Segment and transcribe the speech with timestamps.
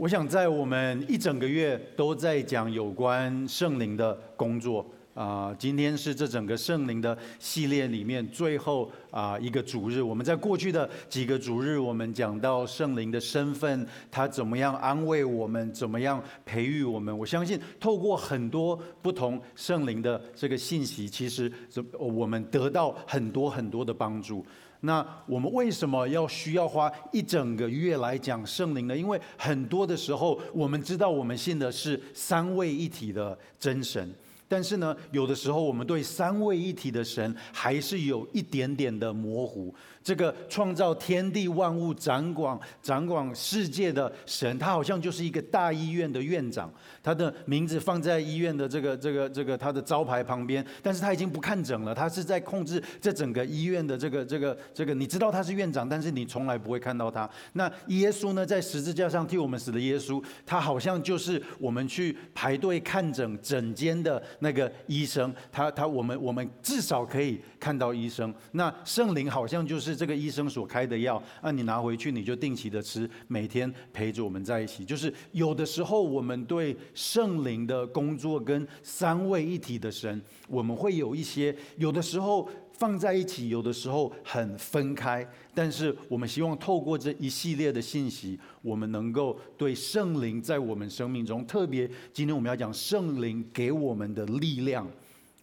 [0.00, 10.00] 我想在我们一整个月都在讲有关圣灵的工作啊，今天是这整个圣灵的系列里面最后啊一个主日。
[10.00, 17.18] 我们在过去的几个主日，我们讲到圣灵的身份，他怎么样安慰我们，怎么样培育我们。
[17.18, 21.52] 我相信透过很多不同圣灵的这个信息，其实
[21.98, 24.46] 我们得到很多很多的帮助。
[24.80, 28.96] 那我们为什么要需要花一整个月来讲圣灵呢？
[28.96, 34.08] 因为很多的时候，我们知道我们信的是三位一体的真神，
[34.46, 39.74] 但是呢，有的时候我们对三位一体的神还是有一点点的模糊。
[40.08, 46.72] 这个创造天地万物、掌管掌管世界的神，他好像就是一个大医院的院长，
[47.02, 54.94] 他的名字放在医院的这个这个这个他的招牌旁边，但是他已经不看诊了，他是在控制这整个医院的这个这个这个。
[54.94, 57.28] 你知道他是院长，但是你从来不会看到他。
[57.52, 68.32] 那耶稣呢，在十字架上替我们死的耶稣，他好像就是我们去排队看诊诊间的那个医生，他他我们我们至少可以看到医生。
[68.52, 69.97] 那圣灵好像就是。
[69.98, 74.84] 这个医生所开的药，那你拿回去，你就定期的吃，每天陪着我们在一起。
[74.84, 85.28] 就是有的时候，我们对圣灵的工作跟三位一体的神，我们会有一些，有的时候放在一起，有的时候很分开。
[85.52, 94.88] 但是我们希望透过这一系列的信息，我们能够对圣灵在我们生命中，特别今天我们要讲圣灵给我们的力量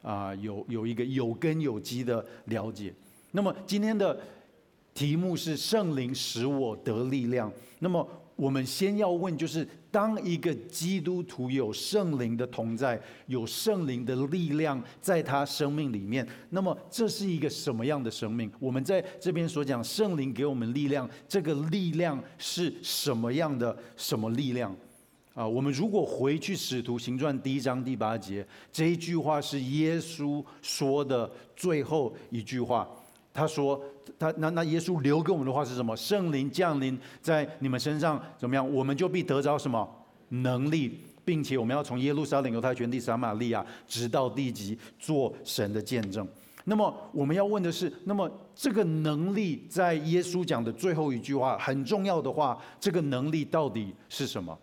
[0.01, 2.93] 啊，有有一个有根有基的了解。
[3.31, 4.17] 那么今天的。
[4.95, 7.51] 题目是圣灵使我得力量。
[7.79, 18.49] 那么我们先要问，就是当一个基督徒有圣灵的同在，有圣灵的力量在他生命里面，那么这是一个什么样的生命？
[18.57, 23.77] 我们在这边所讲圣灵给我们力量，这个力量是什么样的？
[23.97, 24.73] 什么力量？
[25.33, 32.89] 啊，我们如果回去使徒行传第一章第八节，这一句话是耶稣说的最后一句话。
[33.35, 33.79] 他说
[34.17, 35.93] ：“他那那耶稣留给我们的话是什么？
[35.97, 38.73] 圣灵降临在你们身上，怎么样？
[38.73, 39.85] 我们就必得着什么
[40.29, 46.25] 能力，并且我们要从耶路撒冷、犹太全地、撒玛利亚，直到地极，做神的见证。
[46.63, 54.57] 那么我们要问的是：那么这个能力，在耶稣讲的最后一句话很重要的话，这个能力到底是什么？”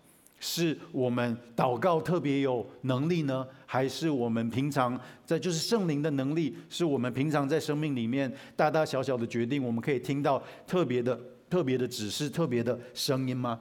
[0.44, 6.56] 是我们祷告特别有能力呢，还是我们平常在就是圣灵的能力？
[6.68, 11.16] 是我们平常在生命里面大大小小的决定，我们可以听到特别的、
[11.48, 13.60] 特别的指示、特别的声音吗？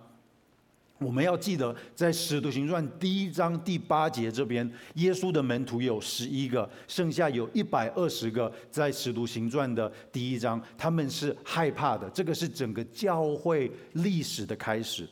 [0.98, 12.10] 我们要记得，在使徒行传第一章第八节这边，耶稣的门徒有十一个，剩下有一百二十个，在使徒行传的第一章，他们是害怕的。
[12.10, 15.08] 这个是整个教会历史的开始。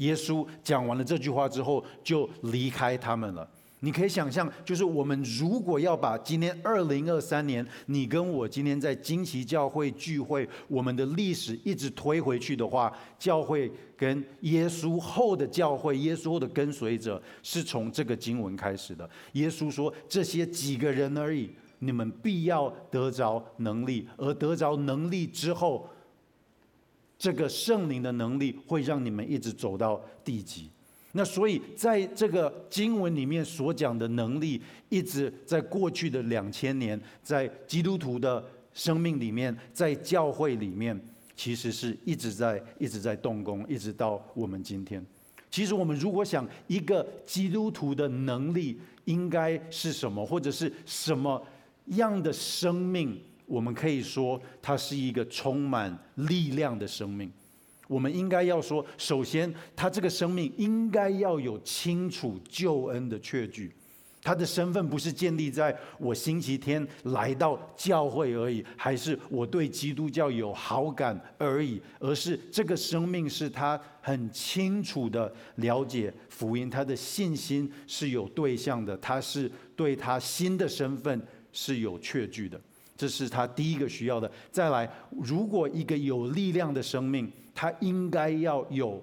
[0.00, 3.48] 耶稣讲完了这句话之后，就离开他们了。
[3.82, 19.08] 你可以想象，就是我们如果要把今年二零二三年，你跟我今天在惊奇教会聚会，我们的历史一直推回去的话，教会跟耶稣后的教会，耶稣后的跟随者，是从这个经文开始的。
[19.32, 25.88] 耶稣说：“这些几个人而已，你们必要得着能力，而得着能力之后。”
[27.20, 30.70] 这个圣灵的能力会让你们一直走到地极。
[31.12, 38.42] 那所以在这个经文里面所讲的能力，一直在过去的两千年，在基督徒的
[38.72, 40.98] 生命里面，在教会里面，
[41.36, 45.04] 其实是一直在一直在动工，一直到我们今天。
[45.50, 51.44] 其实我们如果想一个基督徒的能力应该是什么，或者是什么
[51.86, 53.20] 样的生命？
[53.50, 57.28] 我们可以说，它是一个充满力量的生命。
[57.88, 63.72] 我们应该要说，首先，他这个生命应该要有清楚救恩的确据。
[64.22, 81.20] 他的身份不是建立在我星期天来到教会而已，还是我对基督教有好感而已，而是这个生命是他很清楚的了解福音，他的信心是有对象的，他是对他新的身份
[81.50, 82.60] 是有确据的。
[83.00, 84.30] 这是他第一个需要的。
[84.50, 84.86] 再来，
[85.22, 89.02] 如果一个有力量的生命，他应该要有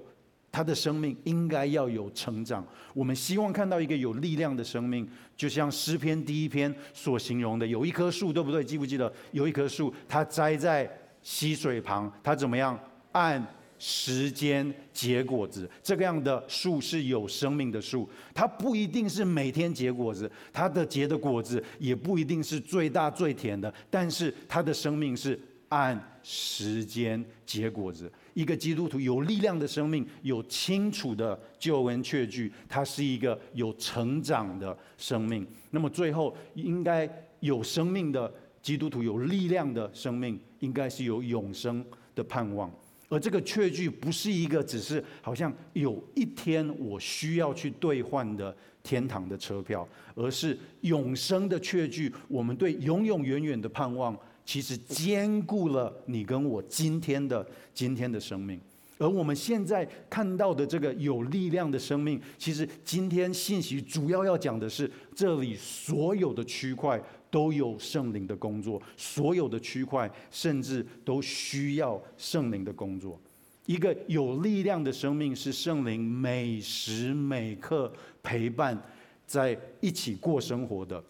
[0.51, 2.63] 他的生命应该要有成长。
[2.94, 8.63] 我们希望看到一个有力量的生命，就像诗篇第一篇所形容的，有一棵树，对不对？
[8.63, 9.11] 记不记得？
[9.31, 10.88] 有一棵树，它栽在
[11.23, 12.79] 溪水旁，它怎么样？
[13.13, 13.44] 按
[13.79, 25.39] 时间结果子，这个样的树是有生命的树，它不一定是每天结果子，它的结的果子也不一定是最大最甜的，但是它的生命是
[25.69, 28.12] 按时间结果子。
[28.33, 35.45] 一个基督徒有力量的生命，有清楚的救恩确据，它是一个有成长的生命。
[35.71, 37.09] 那么最后，应该
[37.39, 38.31] 有生命的
[38.62, 41.83] 基督徒，有力量的生命，应该是有永生
[42.13, 42.71] 的盼望。
[43.09, 52.13] 而这个确据不是一个只是好像有一天我需要去兑换的天堂的车票，而是永生的确据。
[52.27, 54.18] 我们对永永远远的盼望。
[54.45, 58.57] 其实兼顾了你跟我今天的今天的生命，
[58.98, 66.98] 而我们现在看到的这个有力量的生命，其实今天信息主要要讲的是，这里所有的区块
[67.29, 73.19] 都有圣灵的工作，所有的区块甚至都需要圣灵的工作。
[73.65, 77.91] 一个有力量的生命是圣灵每时每刻
[78.24, 78.81] 陪伴
[79.25, 81.03] 在一起过生活的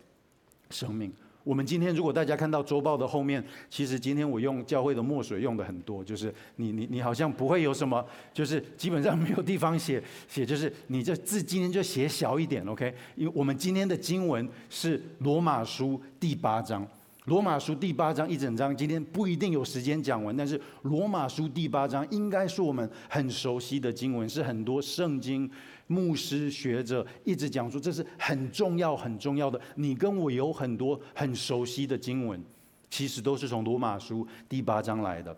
[0.71, 1.11] 生命。
[1.47, 12.93] 我们今天如果大家看到周报的后面，其实今天我用教会的墨水用的很多，就是你你你好像不会有什么，就是基本上没有地方写写，就是你这字今天就写小一点，OK？
[13.15, 16.85] 因为我们今天的经文是罗马书第八章，
[17.27, 25.49] 罗马书第八章一整章，今天不一定有时间讲完，但是罗马书第八章应该是我们很熟悉的经文，是很多圣经。
[25.87, 29.59] 牧师学者一直讲说，这是很重要很重要的。
[29.75, 32.41] 你跟我有很多很熟悉的经文，
[32.89, 35.35] 其实都是从罗马书第八章来的。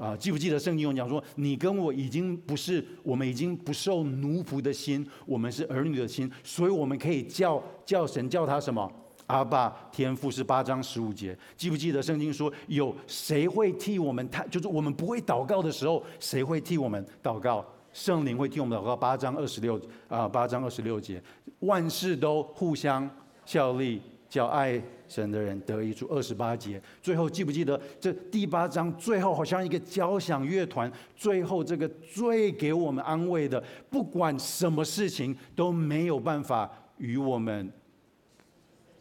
[0.00, 8.90] 啊，记不记得圣经有讲说，你跟我已经不是，我们已经不受奴仆的心，我们是儿女的心，所以我们可以叫叫神叫他什么？
[9.30, 11.38] 阿爸天父是八章十五节。
[11.56, 14.28] 记不记得圣经说，有谁会替我们？
[14.28, 17.64] 他就是我们不会祷告的时候，谁会替我们祷告？
[17.92, 21.22] 圣灵会替我们祷告，八章二十六啊，八章二十六节，
[21.60, 23.08] 万事都互相
[23.44, 26.06] 效力，叫爱神的人得益处。
[26.08, 37.72] 二十八节，最后记不记得这第八章最后好像一个交响乐团，最后这个最给我们安慰的，不管什么事情都没有办法与我们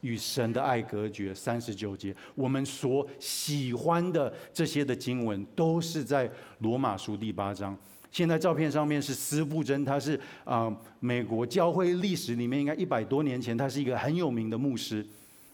[0.01, 1.34] 与神的爱隔绝。
[1.34, 6.30] 三十九节，我们所喜欢的这些的经文，都是在
[6.60, 7.78] 罗马书第八章。
[8.12, 15.06] 现在照片上面是斯布真，他是啊、美国教会历史里面应该一百多年前，他是一个很有名的牧师，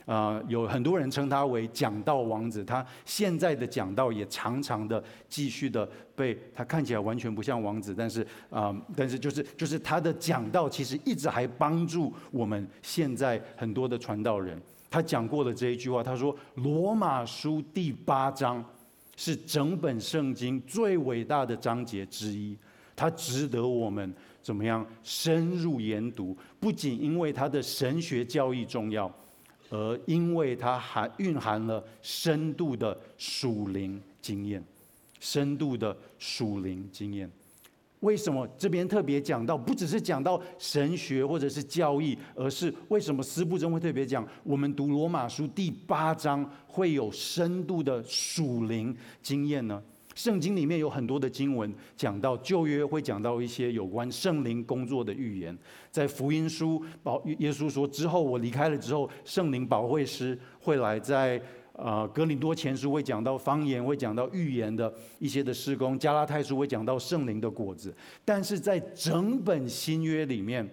[0.05, 2.63] 呃、有很多人称他为讲道王子。
[2.63, 14.61] 他现在的讲道也常常的继续的被他看起来完全不像王子，但是啊、但是就是就是他的讲道其实一直还帮助我们现在很多的传道人。
[14.89, 18.63] 他讲过了这一句话，他说罗马书第八章。
[19.17, 22.53] 是整本圣经最伟大的章节之一，
[22.97, 26.37] 它值得我们怎么样深入研读？
[26.59, 29.09] 不仅因为它的神学教义重要，
[29.69, 34.63] 而因为它还蕴含了深度的属灵经验，
[35.19, 37.29] 深度的属灵经验。
[38.01, 44.27] 为什么这边特别讲到，不只是讲到神学或者是教义，而是为什么司布真会特别讲？
[44.43, 49.81] 我们读罗马书第八章会有深度的属灵经验呢？
[50.15, 55.55] 圣经里面有很多的经文讲到旧约会讲到一些有关圣灵工作的预言，
[55.91, 61.39] 在福音书保耶稣说之后我离开了之后，圣灵保惠师会来在。
[61.77, 67.93] 啊，格林多前书会讲到方言，会讲到预言的一些的施工；加拉太书会讲到圣灵的果子。
[68.23, 70.65] 但是在整本新约里面，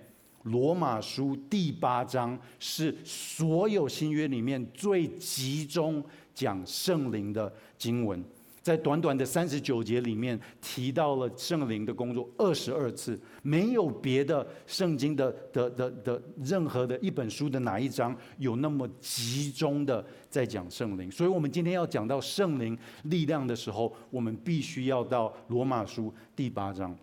[0.44, 6.00] 罗马书第八章是所有新约里面最集中
[6.32, 8.24] 讲圣灵的经文。
[8.62, 21.10] 在短短的三十九节里面提到了圣灵的工作二十二次，没有别的圣经的的的的任何的一本书的哪一章有那么集中的在讲圣灵。
[21.10, 26.96] 所以，我们今天要讲到圣灵力量的时候，我们必须要到罗马书第八章。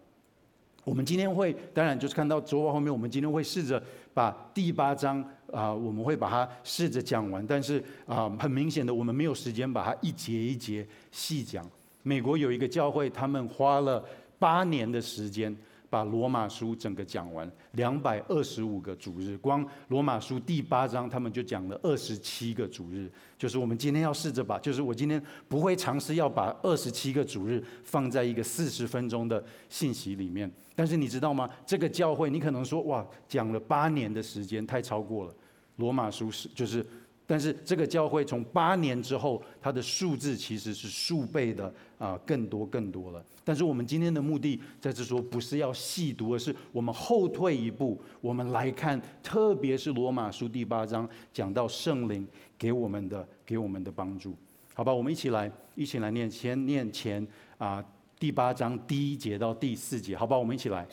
[0.85, 7.45] 我们今天会，当然就是看到周报后面，我们今天会试着把第八章啊，我们会把它试着讲完。
[7.45, 11.69] 但是啊，很明显的，我们没有时间把它一节一节细讲。
[12.03, 14.03] 美国有一个教会，他们花了
[14.37, 15.55] 八年的时间。
[15.89, 23.11] 把罗马书整个讲完，两百二十五个主日，光罗马书第八章他们就讲了二十七个主日。
[23.37, 30.49] 就是我们今天要试着把，就是我今天不会尝试要把二十七个主日放在一个四十分钟的信息里面。
[30.75, 31.49] 但是你知道吗？
[31.65, 35.33] 这个教会你可能说哇，讲了八年的时间太超过了。
[35.77, 36.85] 罗马书是就是。
[37.29, 43.23] 但是这个教会从八年之后，它的数字其实是数倍的啊，更多更多了。
[43.43, 54.35] 但是我们今天的目的在这说，不是要细读，而是我们后退一步，我们来看，特别是罗马书第八章讲到圣灵给我们的给我们的帮助。
[54.73, 57.27] 好吧，我们一起来，一起来念，先念前
[57.59, 57.83] 啊
[58.17, 60.87] 第八章第一节到第四节，好吧，我们一起来。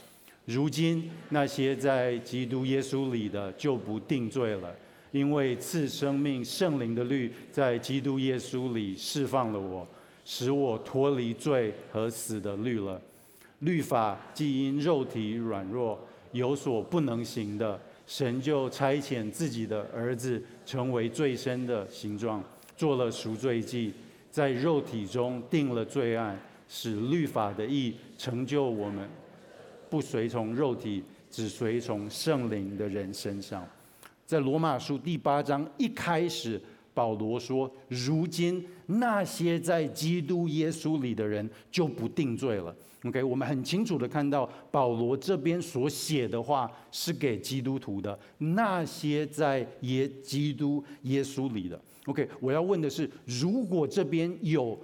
[0.45, 4.73] 如今那些在基督耶稣里的就不定罪了，
[5.17, 9.89] 因为赐生命圣灵的律在基督耶稣里释放了我，
[10.27, 13.01] 使我脱离罪和死的律了。
[13.61, 15.99] 律法既因肉体软弱
[16.33, 22.45] 有所不能行的，神就差遣自己的儿子成为罪身的形状，
[22.77, 23.95] 做了赎罪祭，
[24.31, 29.09] 在肉体中定了罪案，使律法的义成就我们
[29.89, 33.67] 不随从肉体，只随从圣灵的人身上。
[34.27, 36.61] 在罗马书第八章一开始，
[36.93, 51.81] 保罗说：“如今那些在基督耶稣里的人就不定罪了。” OK，我们很清楚的看到保罗这边所写的话是给基督徒的，那些在耶基督耶稣里的。
[52.07, 54.77] OK，我要问的是，如果这边有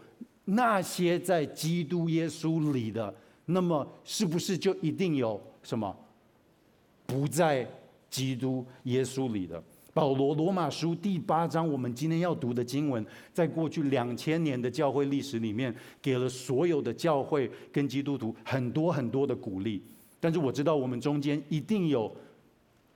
[0.44, 3.12] 那些在基督耶稣里的，
[3.46, 5.92] 那么是不是就一定有什么
[7.06, 7.68] 不在
[8.12, 9.60] 基督耶稣里的？
[9.94, 13.04] 保罗罗马书第八章，我们今天要读的经文，
[13.34, 19.82] 在过去两千年的教会历史里面，给了所有的教会跟基督徒很多很多的鼓励。
[20.18, 22.10] 但是我知道，我们中间一定有，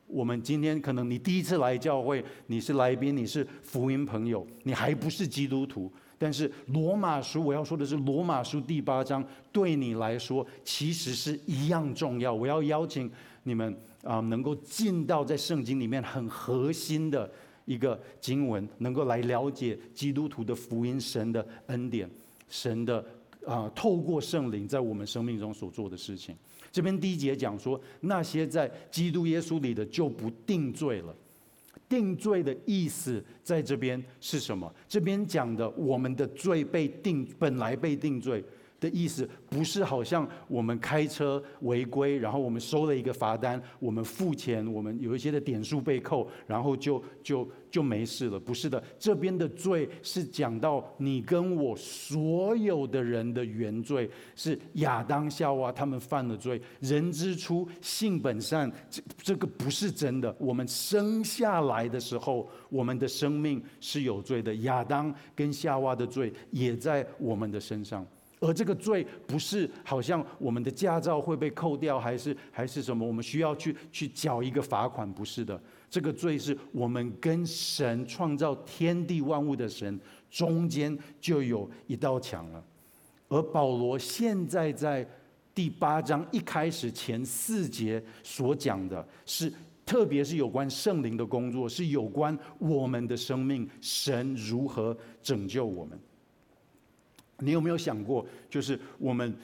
[0.07, 5.93] 我们今天可能你第一次来教会，你是来宾，你是福音朋友，你还不是基督徒。
[6.19, 12.33] 但是罗马书，我要说的是罗马书第八章，对你来说其实是一样重要。
[12.33, 13.11] 我要邀请
[13.43, 13.77] 你们。
[14.03, 17.31] 啊，能够进到在圣经里面很核心的
[17.65, 22.09] 一个经文，能够来了解基督徒的福音、神的恩典、
[22.49, 23.05] 神的
[23.45, 26.37] 啊，透过圣灵在我们生命中所做的事情。
[26.71, 31.15] 这边第一节讲说，那些在基督耶稣里的就不定罪了。
[31.89, 34.73] 定罪的意思在这边是什么？
[34.89, 38.43] 这边讲的我们的罪被定，本来被定罪。
[38.87, 48.39] 的意思不是好像我们开车违规，然后我们收了一个罚单，我们付钱，我们有一些的点数被扣，然后就就就没事了。
[48.39, 56.61] 不是的，这边的罪是讲到你跟我所有的人的原罪，是亚当夏娃他们犯了罪。
[56.81, 60.35] 人之初性本善，这这个不是真的。
[60.39, 64.55] 我们生下来的时候，我们的生命是有罪的。
[64.57, 68.07] 亚当跟夏娃的罪也在我们的身上。
[68.47, 73.05] 而这个罪不是好像我们的驾照会被扣掉，还是还是什么？
[73.05, 75.11] 我们需要去去缴一个罚款？
[75.13, 75.61] 不是的，
[75.91, 79.99] 这个罪是我们跟神创造天地万物的神
[80.31, 82.65] 中间就有一道墙了。
[83.29, 85.05] 而保罗现在在
[85.53, 89.53] 第八章一开始前四节所讲的是，
[89.85, 95.99] 特别是有关圣灵的工作，是有关我们的生命，神如何拯救我们。
[97.39, 99.35] 你有没有想过，就是我们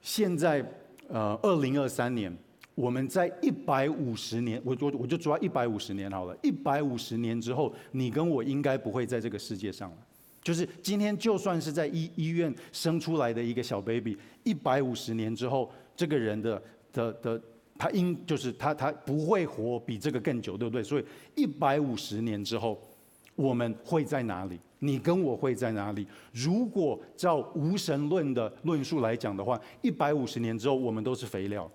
[0.00, 0.64] 现在
[1.08, 2.34] 呃，二零二三年，
[2.74, 9.96] 我们在一百五十年，我我我就抓一百五十年好了，一百五十年之后，你跟我应该不会在这个世界上了。
[10.42, 17.40] 就是今天，就算是在医医院生出来的一个小 baby，一百五十年之后，这个人的的的，
[17.78, 20.82] 他应就是他他不会活比这个更久，对不对？
[20.82, 21.04] 所以
[21.34, 22.78] 一百五十年之后，
[23.34, 24.60] 我们会在哪里？
[24.84, 26.06] 你跟我会在哪里？
[26.32, 31.70] 如果照无神论的论述来讲的话，一百五十年之后我们都是肥料，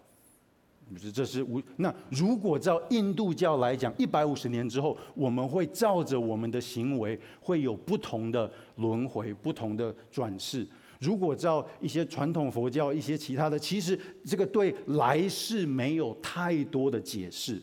[1.13, 1.61] 这是无。
[1.77, 10.67] 那如果照印度教来讲，一百五十年之后我们会照着我们的行为会有不同的轮回、不同的转世。
[10.99, 17.61] 如果照一些传统佛教、一些其他的，其实这个对来世没有太多的解释，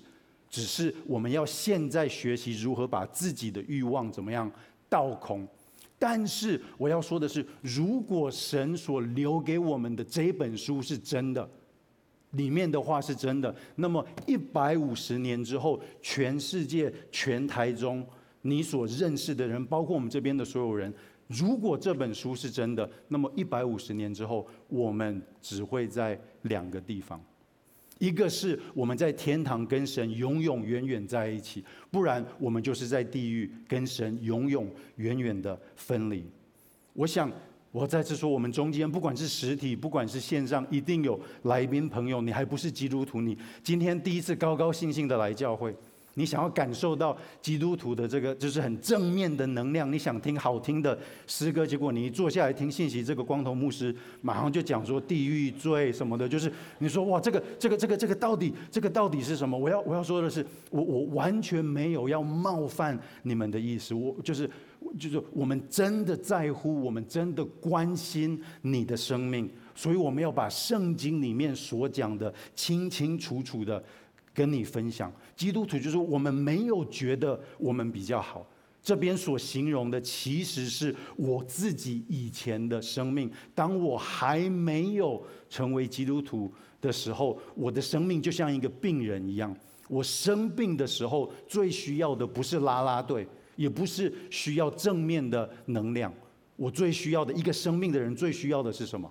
[0.49, 4.51] 只是我们要现在学习如何把自己的欲望怎么样。
[4.89, 5.47] 倒空，
[5.99, 11.49] 但是我要说的是，如果神所留给我们的这本书是真的，
[12.33, 18.07] 里面的话是真的，那么一百五十年之后，全世界全台中
[18.43, 20.93] 你所认识的人，包括我们这边的所有人，
[21.29, 27.21] 如果这本书是真的，那么一百五十年之后，我们只会在两个地方。
[27.99, 36.25] 一个是我们在天堂跟神永永远远在一起，不然我们就是在地狱跟神永永远远的分离。
[36.93, 37.31] 我想
[37.73, 45.75] 我再次说，我们中间不管是实体，不管是线上，一定有来宾朋友，你还不是基督徒，你今天第一次高高兴兴的来教会，
[46.19, 59.59] 你想要感受到基督徒的这个就是很正面的能量，你想听好听的诗歌，结果你一坐下来听信息，这个光头牧师马上就讲说地狱罪什么的，就是你说哇，这个这个这个这个到底这个到底是什么？
[59.59, 64.51] 我要我要说的是，我我完全没有要冒犯你们的意思，我就是
[64.99, 73.85] 就是我们真的在乎，我们真的关心你的生命，所以我们要把圣经里面所讲的清清楚楚的。
[74.37, 78.47] 跟你分享，基督徒就是我们没有觉得我们比较好。
[78.83, 83.33] 这边所形容的其实是我自己以前的生命。
[83.55, 86.53] 当我还没有成为基督徒
[86.83, 89.57] 的时候，我的生命就像一个病人一样。
[89.89, 93.27] 我生病的时候，最需要的不是啦啦队，
[93.57, 96.13] 也不是需要正面的能量。
[96.57, 99.11] 我最需要的一个生命的人，最需要的是什么？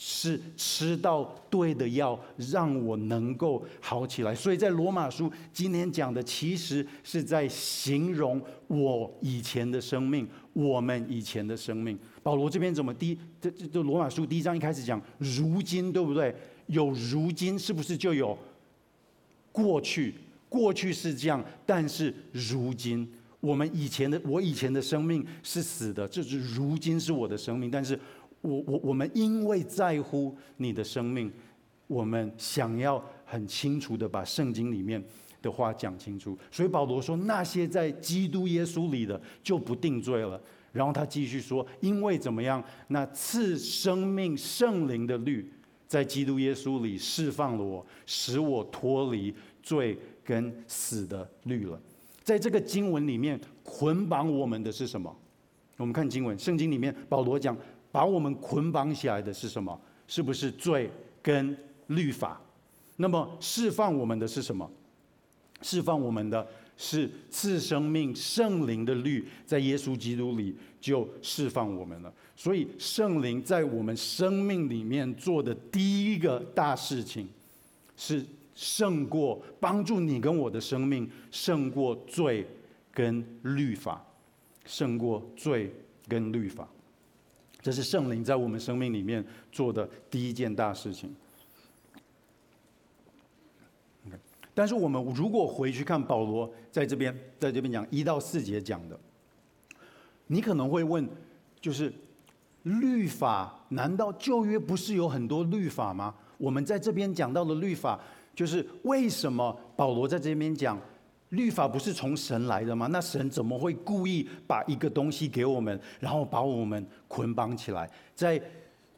[0.00, 4.32] 是吃到对的药，让我能够好起来。
[4.32, 11.98] 所以在罗马书今天讲的，其实是在形容我以前的生命，我们以前的生命。
[12.22, 13.18] 保罗这边怎么第？
[13.40, 16.32] 这这这罗马书第一章一开始讲如今，对不对？
[16.68, 18.38] 有如今，是不是就有
[19.50, 20.14] 过去？
[20.48, 27.98] 过去是这样，但是如今，我们以前的我以前的生命是死的，这是如今是我的生命，但是。
[28.40, 31.30] 我我我们因为在乎你的生命，
[31.86, 35.02] 我们想要很清楚的把圣经里面
[35.42, 36.38] 的话讲清楚。
[36.50, 40.40] 所以保罗说，那些在基督耶稣里的就不定罪了。
[40.70, 42.62] 然后他继续说，因为怎么样？
[42.88, 45.50] 那赐生命圣灵的律
[45.88, 51.80] 在基督耶稣里释放了我，使我脱离罪跟死的律了。
[52.22, 55.12] 在这个经文里面捆绑我们的是什么？
[55.78, 57.56] 我们看经文，圣经里面保罗讲。
[57.90, 59.78] 把我们捆绑起来的是什么？
[60.06, 60.90] 是不是罪
[61.22, 61.56] 跟
[61.88, 62.40] 律法？
[62.96, 64.70] 那么释放我们的是什么？
[65.62, 72.12] 释放我们的是赐生命圣灵的律，在耶稣基督里就释放我们了。
[72.36, 77.28] 所以圣灵在我们生命里面做的第一个大事情，
[77.96, 82.46] 是胜过帮助你跟我的生命胜过罪
[82.92, 84.04] 跟律法，
[84.64, 85.72] 胜过罪
[86.06, 86.68] 跟律法。
[87.60, 91.14] 这是圣灵在我们生命里面做的第一件大事情。
[94.54, 98.98] 但是我们如果回去看保罗在这边在这边讲一到四节讲的，
[100.26, 101.08] 你可能会问，
[101.60, 101.92] 就是
[102.64, 106.12] 律法，难道旧约不是有很多律法吗？
[106.38, 108.00] 我们在这边讲到的律法，
[108.34, 110.80] 就是为什么保罗在这边讲？
[111.30, 112.86] 律法不是从神来的吗？
[112.86, 117.90] 那神怎么会故意把一个东西给我们，然后把我们捆绑起来？
[118.14, 118.40] 在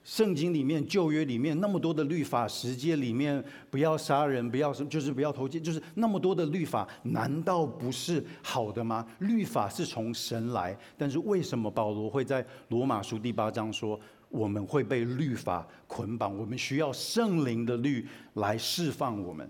[0.02, 9.06] 圣经里面、旧约里面那么多的律法，十诫里面不要杀人，不要就是不要偷窃，就是那么多的律法，难道不是好的吗？
[9.18, 16.36] 律法是从神来，但是为什么保罗会在罗马书第八章说我们会被律法捆绑？
[16.36, 19.48] 我们需要圣灵的律来释放我们。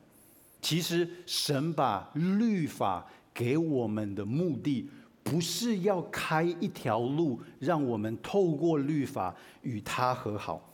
[0.60, 4.88] 其实，神把律法给我们的目的，
[5.22, 10.66] 不是要开一条路，让我们透过律法与他和好。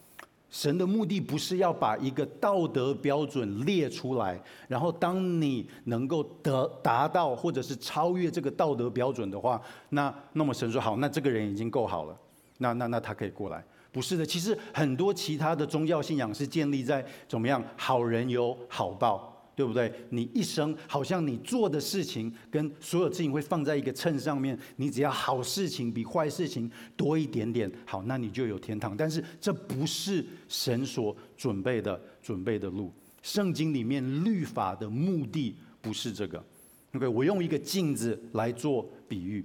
[0.48, 12.18] 神的目的不是要把一个道德标准列出来，然后当你能够得达到或者是超越这个道德标准的话，那那么神说好，那这个人已经够好了，
[12.58, 13.62] 那那那他可以过来。
[13.92, 17.62] 不是的，其实很多其他的宗教信仰是建立在怎么样？
[17.76, 19.35] 好人有好报。
[19.56, 19.90] 对不对？
[20.10, 28.94] 你一生好像你做的事情跟所有事情会放在一个秤上面，你只要好事情比坏事情多一点点，好，那你就有天堂。
[28.94, 32.92] 但是这不是神所准备的准备的路。
[33.22, 36.44] 圣经里面律法的目的不是这个。
[36.92, 39.42] OK，我用一个镜子来做比喻。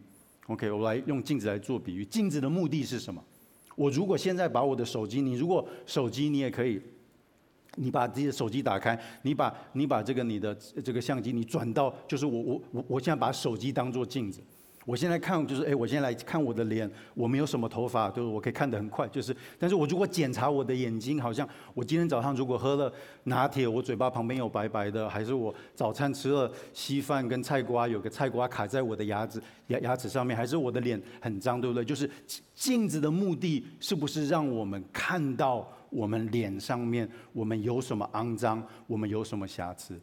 [0.47, 2.03] OK，我来用镜子来做比喻。
[2.03, 3.23] 镜子的目的是什么？
[3.77, 6.81] 我如果现在把我的手机，你如果手机你也可以。
[7.77, 10.53] 你把自己的手机打开，你把你把这个你的
[10.83, 14.41] 这个相机，你转到就是我我我我现在把手机当做镜子，
[14.85, 22.91] 我现在看就是哎，我现在来看我的脸，我没有什么头发，就是我可以看得很快，就是，但是我如果检查我的眼睛，好像我今天早上如果喝了
[23.23, 31.85] 拿铁，我嘴巴旁边有白白的，还是我早餐吃了稀饭跟菜瓜，有个菜瓜卡在我的牙齿牙牙齿上面，还是我的脸很脏，对不对？
[31.85, 32.09] 就是
[32.53, 35.71] 镜子的目的是不是让我们看到？
[35.91, 38.65] 我们脸上面，我们有什么肮脏？
[38.87, 40.01] 我们有什么瑕疵？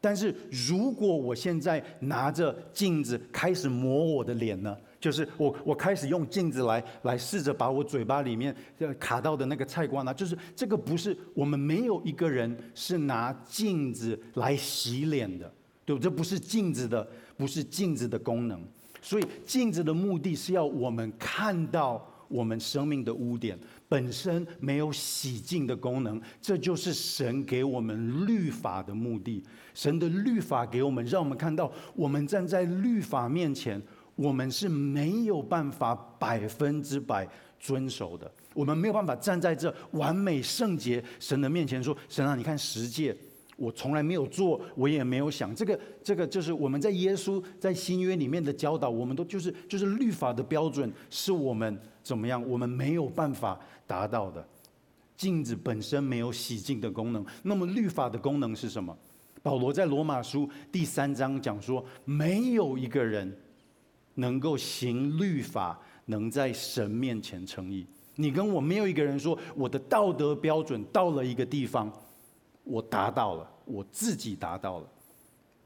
[0.00, 0.32] 但是
[0.68, 4.76] 如果我现在拿着镜子开始磨我的脸呢？
[5.00, 8.54] 就是我我开始用镜子来来试着把我嘴巴里面
[8.98, 10.14] 卡到的那个菜瓜呢？
[10.14, 15.52] 就是这个不是我们没有一个人是拿镜子来洗脸的。
[15.86, 16.02] 对不？
[16.02, 18.62] 这不是镜子的，不是镜子的功能。
[19.02, 23.58] 所以镜子的目的是要我们看到我们生命的污点，
[23.90, 26.22] 本身没有洗净的功能。
[26.40, 29.42] 这就是神给我们律法的目的。
[29.74, 33.82] 神的律法给我们，让我们看到我们站在律法面前，
[34.14, 38.30] 我们是没有办法百分之百遵守的。
[38.54, 43.16] 我们没有办法站在这完美圣洁神的面前说：“神啊，你看十诫。”
[43.56, 45.54] 我从来没有做，我也没有想。
[45.54, 54.46] 这个，这个就是我们在耶稣在新约里面的教导，我们都就是就是律法的标准，是我们怎么样，我们没有办法达到的。
[55.16, 58.96] 镜子本身没有洗净的功能，那么律法的功能是什么？
[59.42, 63.36] 保罗在罗马书第三章讲说，没有一个人
[64.14, 65.76] 能够行律法，
[66.06, 67.84] 能在神面前称义。
[68.14, 71.92] 你跟我没有一个人说，我的道德标准到了一个地方。
[72.62, 74.86] 我达到了，我自己达到了，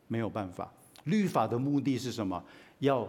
[0.08, 0.72] 没有办法。
[1.04, 2.42] 律法的目的是什么？
[2.78, 3.06] 要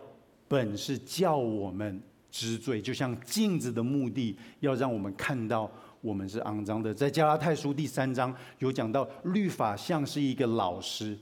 [0.47, 2.01] 本是叫我们
[2.35, 5.71] 知罪，就像镜子的目的，要让我们看到
[6.01, 6.93] 我们是肮脏的。
[6.93, 11.17] 在加拉太书第三章有讲到，律法像是一个老师，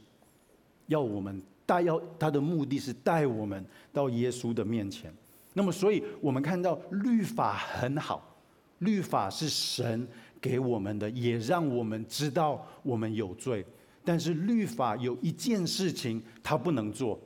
[0.87, 5.13] 要我们带，要他的目的是带我们到耶稣的面前。
[5.53, 8.35] 那么，所以我们看到律法很好，
[8.79, 10.07] 律法是神。
[10.41, 13.65] 给我们的，也让我们知道我们有罪。
[14.03, 17.17] 但是律法有一件事情，他不能做，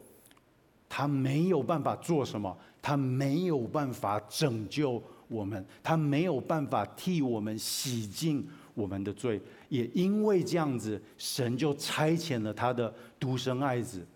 [0.87, 2.55] 他没有办法做什么？
[2.87, 9.41] 他没有办法拯救我们，他没有办法替我们洗净我们的罪。
[9.67, 14.07] 也因为这样子，神就差遣了他的独生爱子。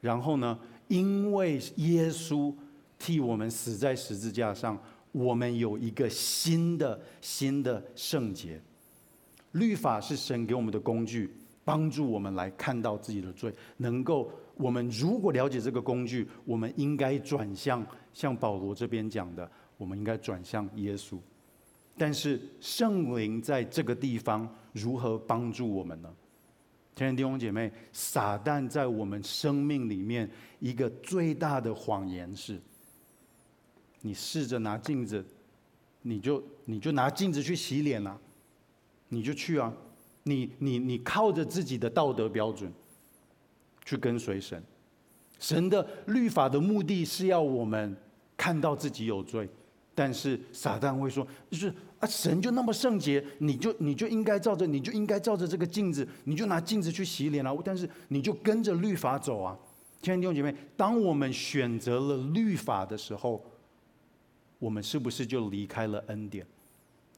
[0.00, 0.58] 然后呢，
[0.88, 2.50] 因为耶稣
[2.98, 4.82] 替我们死在十字架上。
[5.12, 8.58] 我们有一个新的新的圣洁，
[9.52, 11.30] 律法是神给我们的工具，
[11.62, 13.52] 帮助我们来看到自己的罪。
[13.76, 21.18] 能够，我们如果了解这个工具，我们应该转向像保罗这边讲的，我们应该转向耶稣。
[21.96, 26.12] 但是圣灵在这个地方如何帮助我们呢？
[26.96, 32.60] 亲爱的弟兄姐妹，撒旦在我们生命里面一个最大的谎言是。
[34.00, 35.24] 你试着拿镜子，
[36.02, 38.16] 你就你就拿镜子去洗脸啊，
[39.08, 39.72] 你就去啊，
[40.24, 42.72] 你你你靠着自己的道德标准
[43.84, 44.62] 去跟随神，
[45.38, 47.96] 神的律法的目的是要我们
[48.36, 49.48] 看到自己有罪，
[49.94, 51.68] 但是撒旦会说，就是
[51.98, 59.58] 啊，神就那么圣洁，你就你就应该照着，你就应该照着这个镜子，你就拿镜子去洗脸啊，但是你就跟着律法走啊，
[60.02, 63.44] 亲爱的弟兄姐妹，当我们选择了律法的时候。
[64.60, 66.46] 我们是不是就离开了恩典？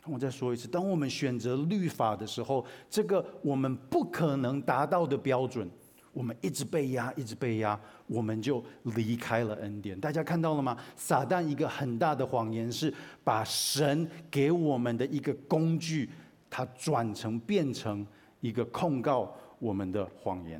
[0.04, 5.68] 我再说一次，当我们选择律法的时候，这个我们不可能达到的标准，
[6.16, 8.64] 我们一直被压，一直被压，我们就
[8.96, 10.00] 离开了恩典。
[10.00, 10.74] 大家看到了吗？
[10.96, 16.08] 撒旦一个很大的谎言是把神给我们的一个工具，
[16.48, 18.06] 它转成变成
[18.40, 20.58] 一个控告我们的谎言。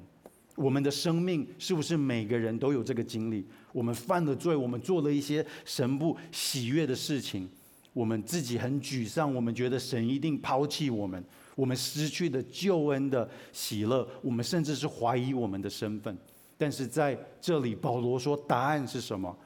[0.57, 3.43] 我们的生命是不是每个人都有这个经历？
[3.73, 7.49] 我们犯了罪，我们做了一些神不喜悦的事情，
[7.95, 11.25] 我们自己很沮丧，我们觉得神一定抛弃我们，
[11.57, 16.17] 我们失去的救恩的喜乐，我们甚至是怀疑我们的身份。
[16.57, 19.37] 但是在这里，保罗说答案是什么？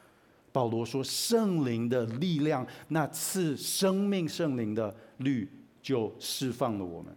[0.52, 5.48] 保罗说圣灵的力量，那赐生命圣灵的律
[5.80, 7.16] 就释放了我们。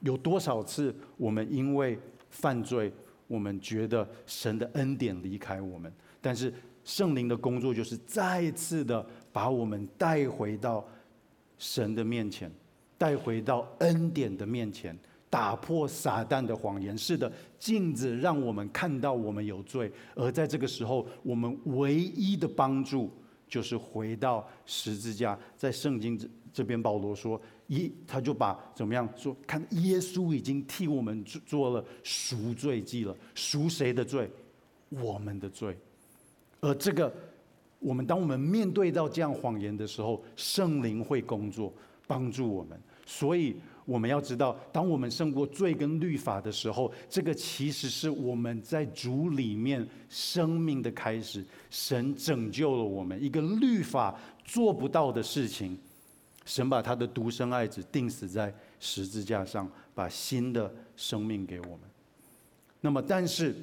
[0.00, 2.92] 有多少次我们因为犯罪？
[3.28, 6.52] 我们觉得神的恩典离开我们，但是
[6.84, 10.86] 圣灵的工作就是再次的把我们带回到
[11.56, 12.52] 神的面前，
[13.02, 14.96] 带回到恩典的面前，
[15.28, 16.96] 打破撒旦的谎言。
[16.96, 23.10] 是的，镜子让我们看到我们有罪，而在这个时候，我们唯一的帮助
[23.48, 25.36] 就是回到十字架。
[25.56, 27.40] 在圣经这这边，保罗说。
[27.66, 29.34] 一，他就把怎么样说？
[29.48, 34.30] 看耶稣已经替我们做做了赎罪祭了，赎谁的罪？
[34.90, 35.76] 我们的罪。
[36.60, 37.12] 而这个，
[37.80, 41.72] 我们当我们面对到这样谎言的时候，圣灵会工作
[42.06, 42.80] 帮助我们。
[43.14, 51.44] 所以我们要知道，当我们胜过罪跟律法的时候，这个其实是我们在主里面生命的开始。
[51.68, 55.78] 神拯救了我们，一个律法做不到的事情。
[56.46, 61.80] 神把他的独生爱子钉死在十字架上，把新的生命给我们。
[62.80, 63.54] 那么，但是，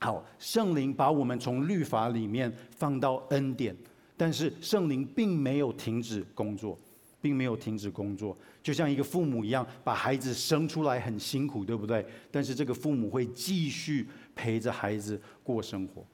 [0.00, 3.76] 好，圣灵把我们从律法里面放到恩典，
[4.16, 6.78] 但是圣灵并没有停止工作。
[7.20, 12.04] 并没有停止工作，就像一个父母一样，把孩子生出来很辛苦，对不对？
[12.30, 16.04] 但是这个父母会继续陪着孩子过生活。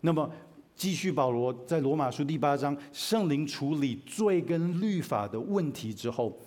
[0.00, 0.30] 那么，
[0.74, 6.38] 继续保罗在罗马书第八章，圣灵处理罪跟律法的问题之后，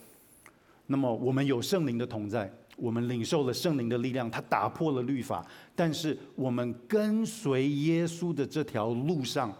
[0.87, 5.45] 那么我们有圣灵的同在，我们领受了圣灵的力量，他打破了律法。
[5.75, 9.53] 但是我们跟随耶稣的这条路上，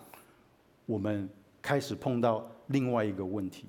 [0.85, 1.29] 我们
[1.61, 3.65] 开始碰到另外一个问题。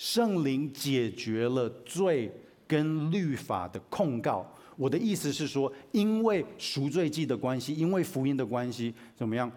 [0.00, 2.32] 圣灵解决了罪
[2.66, 4.50] 跟律法的控告。
[4.74, 9.52] 我的意思是说，因为赎罪祭的关系，因为福音的关系，怎么样？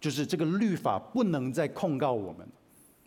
[0.00, 2.46] 就是这个律法不能再控告我们。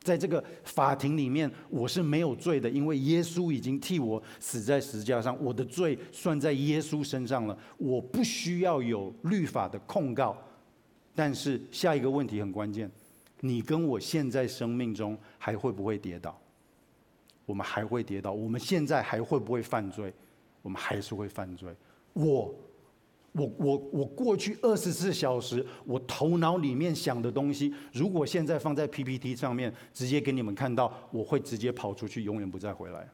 [0.01, 10.35] 在这个法庭里面，我是没有罪的，因为耶稣已经替我死在十字架上，我的罪算在耶稣身上了，我不需要有律法的控告。
[11.15, 12.91] 但是下一个问题很关键，
[13.39, 16.37] 你跟我现在生命中还会不会跌倒？
[17.51, 20.13] 我们还会跌倒，我们现在还会不会犯罪？
[20.61, 21.69] 我们还是会犯罪。
[22.13, 22.55] 我，
[23.33, 33.05] 我，我，我过去二十四小时，我头脑里面想的东西，如果现在放在 PPT 上面，直接给你们看到，我会直接跑出去，永远不再回来。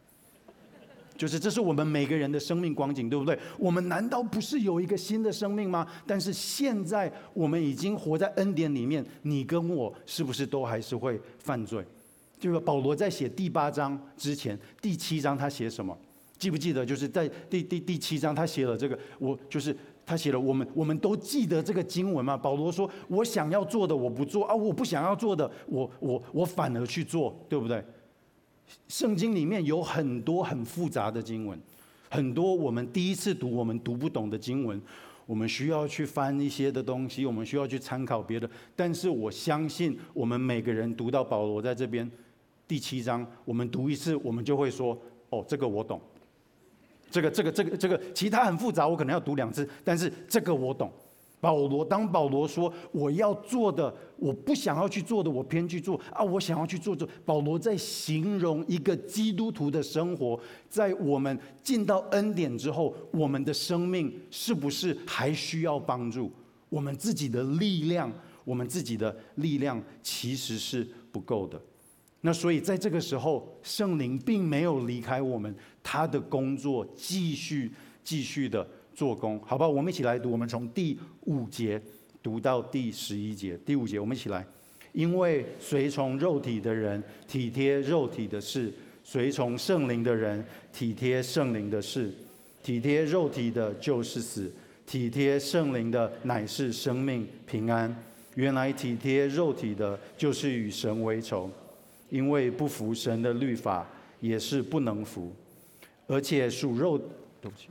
[1.17, 3.35] 就是这是我们每个人的生命光景，对不对？
[3.57, 5.87] 我们难道不是有一个新的生命吗？
[6.05, 11.83] 但是现在我们已经活在恩典里面，你跟我是不是都还是会犯罪？
[12.39, 15.97] 就是保罗在写第八章之前，第七章他写什么？
[16.37, 16.85] 记不记得？
[16.85, 22.37] 就是在第第第七章，他写了这个，我就是他写了，我们我们都记得这个经文嘛。
[22.37, 27.83] 保罗说：“我想要做的我不做啊，我不想要做的，我我我反而去做，对不对？”
[28.87, 31.59] 圣经里面有很多很复杂的经文，
[32.11, 34.79] 很多我们第一次读我们读不懂的经文，
[35.25, 38.47] 我们需要去翻一些的东西，我们需要去参考别的。
[38.75, 42.07] 但是我相信，我们每个人读到保罗在这边。
[42.67, 44.97] 第七章，我们读一次，我们就会说
[45.29, 46.01] ：“哦，这个我懂。
[47.09, 49.67] 这个”这个、这个、这个、其他很复杂，我可能要读两次。
[49.83, 50.91] 但是这个我懂。
[51.39, 56.23] 保罗，当保罗说我要做的，我不想要去做的，我偏去做啊！
[56.23, 57.07] 我想要去做做。
[57.23, 66.31] 保罗在形容一个基督徒的生活，在我们进到恩典之后，我们的生命是不是还需要帮助？
[66.69, 68.11] 我们自己的力量，
[68.43, 71.61] 我们自己的力量其实是不够的。
[72.21, 75.53] 那所以在这个时候，圣灵并没有离开我们，
[75.83, 77.71] 他的工作继续
[78.03, 79.67] 继续的做工，好吧？
[79.67, 81.81] 我们一起来读，我们从第五节
[82.23, 83.57] 读到第十一节。
[83.65, 84.45] 第五节，我们一起来，
[84.93, 92.11] 因为随从肉体的人体贴肉体的事，随从圣灵的人体贴圣灵的事。
[92.63, 94.51] 体贴肉体的就是死，
[94.85, 97.95] 体贴圣灵的乃是生命平安。
[98.35, 101.49] 原来体贴肉体的，就是与神为仇。
[102.09, 103.87] 因为不服神的律法，
[104.19, 105.33] 也是不能服，
[106.07, 106.97] 而且属肉，
[107.41, 107.69] 对不起，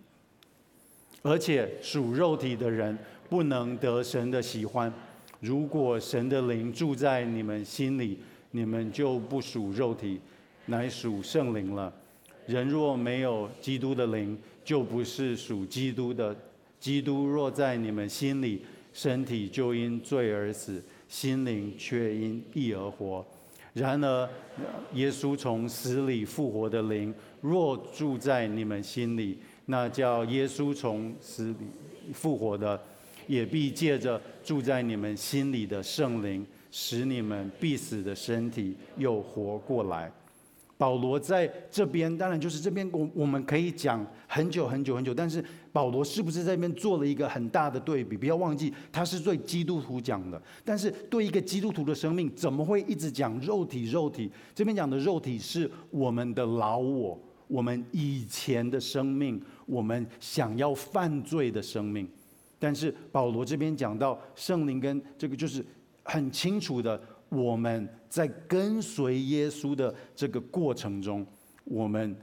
[1.22, 2.96] 而且属肉体的人
[3.28, 4.92] 不能得神的喜欢。
[5.40, 8.18] 如果神的灵住在你们心里，
[8.50, 10.20] 你们就不属肉体，
[10.66, 11.92] 乃属圣灵了。
[12.46, 16.34] 人若没有基督的灵，就不是属基督的。
[16.78, 23.26] 基督若在你们心里，身体就因罪而死，心灵却因义而活。
[23.76, 24.26] 然而，
[24.94, 32.80] 耶稣从死里复活的灵，若住在你们心里，那叫耶稣从死里复活的，
[33.26, 40.10] 也必借着住在你们心里的圣灵，使你们必死的身体又活过来。
[40.78, 45.14] 保罗在这边，当然就是这边，我我们可以讲很久很久很久。
[45.14, 48.14] 但是保罗是不是在这边做了一个很大的对比？
[48.14, 50.40] 不要忘记，他是对基督徒讲的。
[50.64, 53.90] 但是对一个基督徒的生命，怎么会一直讲肉体？
[53.90, 62.06] 肉体这边讲的肉体是我们的老我，我们以前的生命，我们想要犯罪的生命。
[62.58, 65.64] 但是保罗这边讲到圣灵跟这个，就是
[66.02, 67.00] 很清楚的。
[67.28, 71.26] 我们在跟随耶稣的这个过程中，
[71.64, 72.16] 我们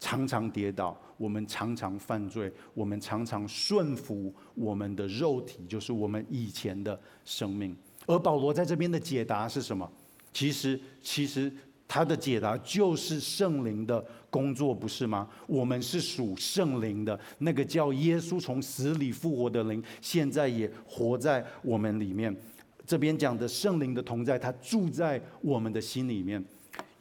[0.00, 7.76] 常常跌倒，我们常常犯罪，我们常常顺服我们的肉体，就是我们以前的生命。
[8.06, 9.90] 而保罗在这边的解答是什么？
[10.32, 11.52] 其实，其实
[11.88, 15.28] 他的解答就是圣灵的工作，不是吗？
[15.46, 22.34] 我们是属圣灵的，那个叫耶稣从死里复活的灵，现在也活在我们里面。
[22.86, 26.42] 这边讲的圣灵的同在，他住在我们的心里面。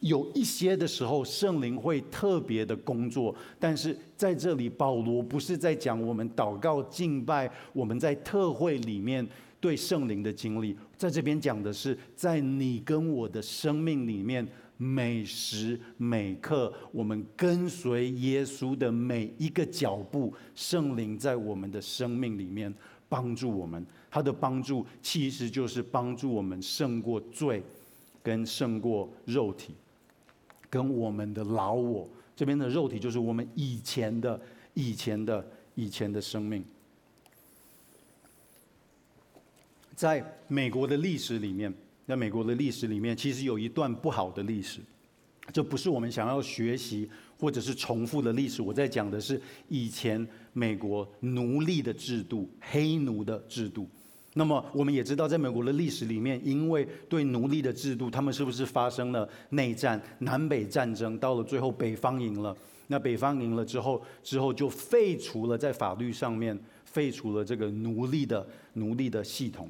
[0.01, 9.25] 有一些的时候，圣灵会特别的工作，但是在这里，保罗不是在讲我们祷告敬拜，我们在特会里面
[9.59, 10.77] 对圣灵的经历。
[10.97, 22.71] 在这边讲的是，在你跟我的生命里面，每时每刻，我们跟随耶稣的每一个脚步，圣灵在我们的生命里面
[23.09, 23.85] 帮助我们。
[24.09, 27.61] 他的帮助其实就是帮助我们胜过罪，
[28.23, 29.73] 跟胜过肉体，
[30.69, 32.07] 跟我们的老我。
[32.35, 34.39] 这边的肉体就是我们以前的、
[34.73, 36.63] 以前的、以前的生命。
[39.95, 41.73] 在美国的历史里面。
[42.07, 44.79] 在美国的历史里面，其实有一段不好的历史，
[45.53, 48.61] 这不是我们想要学习或者是重复的历史。
[48.61, 53.87] 我在讲的是以前美国奴隶的制度，黑奴的制度。
[54.37, 61.17] 那么我们也知道，在美国的历史里面，因为对奴隶的制度，他们是不是发生了内战、南北战争？
[61.17, 62.53] 到了最后，北方赢了。
[62.87, 69.69] 那北方赢了之后，之后就废除了在法律上面废除了这个奴隶的奴隶的系统。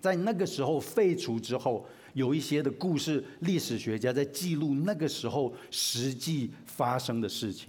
[0.00, 7.68] 在那个时候废除之后，有一些的故事，历史学家在记录那个时候实际发生的事情。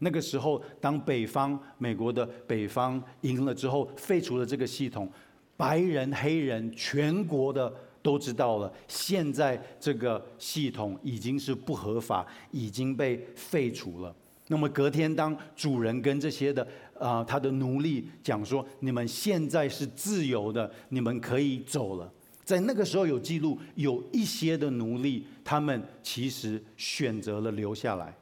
[0.00, 5.10] 那个时候，当北方美国的北方赢了之后，废除了这个系统，
[5.56, 14.14] 白人、黑人全国的都知道了，现在这个系统已经是不合法，已经被废除了。
[14.48, 16.68] 那么隔天，当主人跟这些的
[17.00, 22.12] 啊、他的奴隶讲说：“你们现在是自由的，你们可以走了。”
[22.46, 28.16] 在那个时候有记录，有一些的奴隶，他们其实选择了留下来。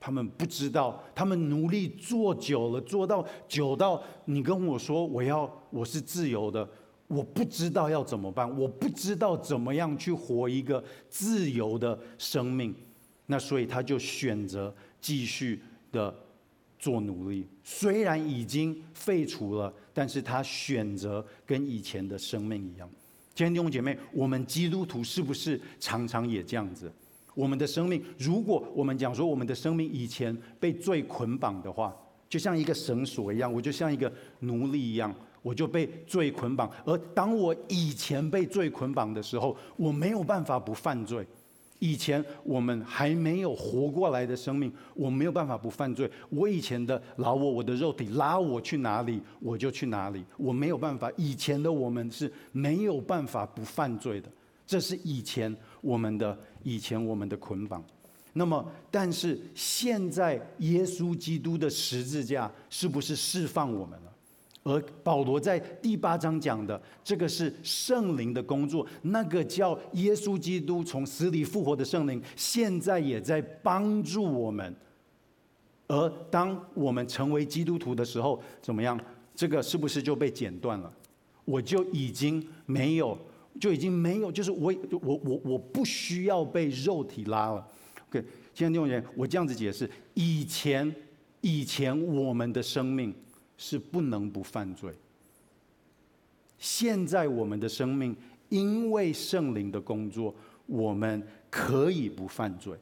[0.00, 6.66] 他们不知道，他们奴隶做久了，做到久到你跟我说我要我是自由的，
[7.08, 12.74] 我不知道要怎么办，我不知道怎么样去活一个自由的生命。
[13.26, 14.74] 那所以他就选择。
[15.04, 15.60] 继续
[15.92, 16.18] 的
[16.78, 22.88] 做奴隶，虽然已经废除了，但是他选择跟以前的生命一样。
[23.34, 26.92] 今天弟兄姐妹，我们基督徒是不是常常也这样子？
[27.34, 31.92] 我们的生命，如果我们讲说我们的生命以前被罪捆绑的话，
[32.28, 36.70] 就像一个绳索一样，我就像一个奴隶一样，我就被罪捆绑。
[36.84, 41.26] 而当我以前被罪捆绑的时候，我没有办法不犯罪。
[41.84, 46.10] 以前我们还没有活过来的生命，我没有办法不犯罪。
[46.30, 50.24] 我以前的老我，我的肉体拉我去哪里，我就去哪里。
[50.38, 54.30] 我没有办法，以前的我们是没有办法不犯罪的。
[54.66, 57.84] 这是以前我们的以前我们的捆绑。
[58.32, 64.13] 那么，但是现在耶稣基督的十字架是不是释放我们了？
[64.64, 74.74] 而保罗在第八章讲的，这个是圣灵的工作，那个叫耶稣基督从死里复活的圣灵，现在也在帮助我们。
[75.86, 78.98] 而当我们成为基督徒的时候，怎么样？
[79.36, 80.90] 这个是不是就被剪断了？
[81.44, 83.18] 我就已经没有，
[83.60, 87.68] 就已经没有，就是我我我我不需要被肉体拉了。
[88.08, 88.24] OK，
[88.54, 90.90] 现在弟兄姐，我这样子解释：以前
[91.42, 93.14] 以前我们的生命。
[93.56, 94.92] 是不能不犯罪。
[96.58, 98.16] 现在我们的生命，
[98.48, 100.34] 因为圣灵的工作，
[100.66, 102.76] 我们可以不犯罪。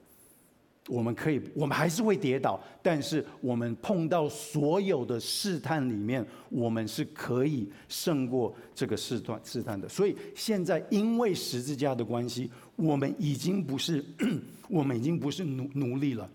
[0.88, 9.88] 我们可以，我们还是会跌倒，但是我们碰到所有的试探里面，我们是可以胜过这个试探试探的。
[9.88, 14.04] 所以现在，因为十字架的关系，我们已经不是，
[14.68, 16.28] 我们已经不是奴奴隶了。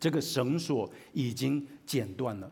[0.00, 2.50] 这个绳索已经剪断了。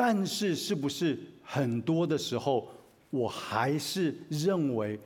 [0.00, 2.68] 但是，是不是很多的时候，
[3.10, 4.96] 我还是认为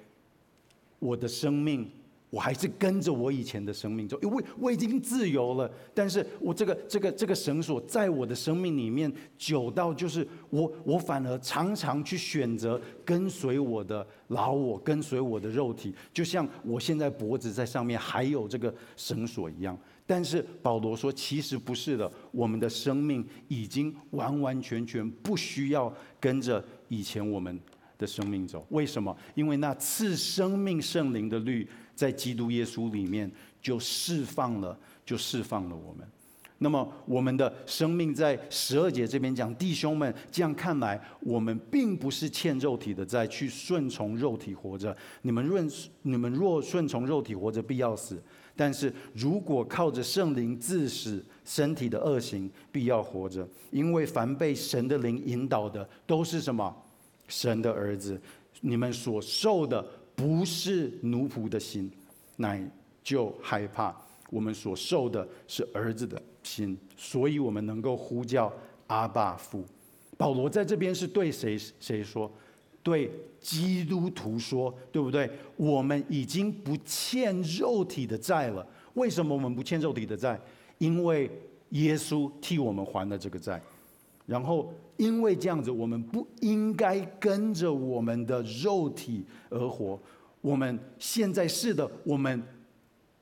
[0.99, 1.91] 我的生命，
[2.29, 5.71] 我还是跟着我以前的生命走，因为我已经自由了。
[5.95, 19.75] 但是我这个这个这个绳索在我的生命里面久到，就是我我反而常常去选择跟随我的老我，跟随我的肉体，就像我现在脖子在上面还有这个绳索一样。
[20.14, 27.59] 但是保罗说，其实不是的，我们的生命已经完完全全不需要跟着以前我们
[27.96, 28.66] 的生命走。
[28.68, 29.16] 为什么？
[29.35, 33.31] 因为那赐生命圣灵的律在基督耶稣里面
[33.62, 36.07] 就释放了，就释放了我们。
[36.59, 44.94] 那么我们的生命在十二节这边讲，弟兄们，这样看来，我们并不是欠肉体的债，去顺从肉体活着。
[45.22, 45.59] 你们若
[46.03, 48.22] 你们若顺从肉体活着，必要死。
[48.55, 53.47] 但是如果靠着圣灵自死身体的恶行，必要活着。
[53.71, 56.75] 因为凡被神的灵引导的，都是什么？
[57.29, 58.21] 神的儿子。
[58.61, 59.85] 你们所受的
[60.15, 61.90] 不是奴仆的心，
[62.37, 62.63] 乃
[63.03, 63.96] 就害怕。
[64.31, 68.53] 我们所受的是儿子的心，所以我们能够呼叫
[68.87, 69.65] 阿爸父。
[70.17, 72.31] 保罗在这边是对谁谁说？
[72.83, 73.11] 对
[73.41, 75.31] 基督徒说，对不对？
[75.57, 78.67] 我们已经不欠肉体的债了。
[78.95, 80.41] 为什么我们不欠肉体的债？
[80.79, 81.31] 因为
[81.71, 83.63] 耶稣替我们还了这个债。
[84.27, 90.01] 然后，因为这样子，我们不应该跟着我们的肉体而活。
[90.41, 92.43] 我们现在是的，我们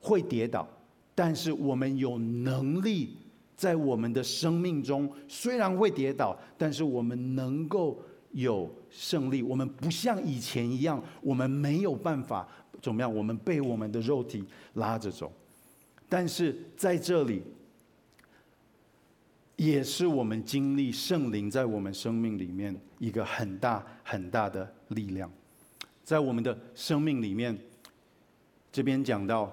[0.01, 0.69] 会跌倒，
[1.15, 3.17] 但是我们有能力
[3.57, 7.99] 在我们的生命中，虽然会跌倒，但是我们能够
[8.33, 9.43] 有胜利。
[9.43, 12.49] 我们不像以前一样，我们没有办法
[12.81, 13.15] 怎么样？
[13.15, 15.33] 我们被我们的肉体拉着走。
[16.09, 17.43] 但是在这里，
[19.57, 25.31] 也是我们经历圣灵在我们生命里面一个很大很大的力量。
[26.03, 27.57] 在我们的生命里面，
[28.73, 29.53] 这边讲到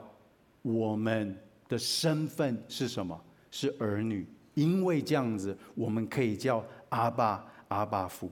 [0.61, 3.19] 我们的身份是什么？
[3.51, 4.25] 是儿女。
[4.55, 8.31] 因为这样子，我们可以叫阿爸、阿爸父。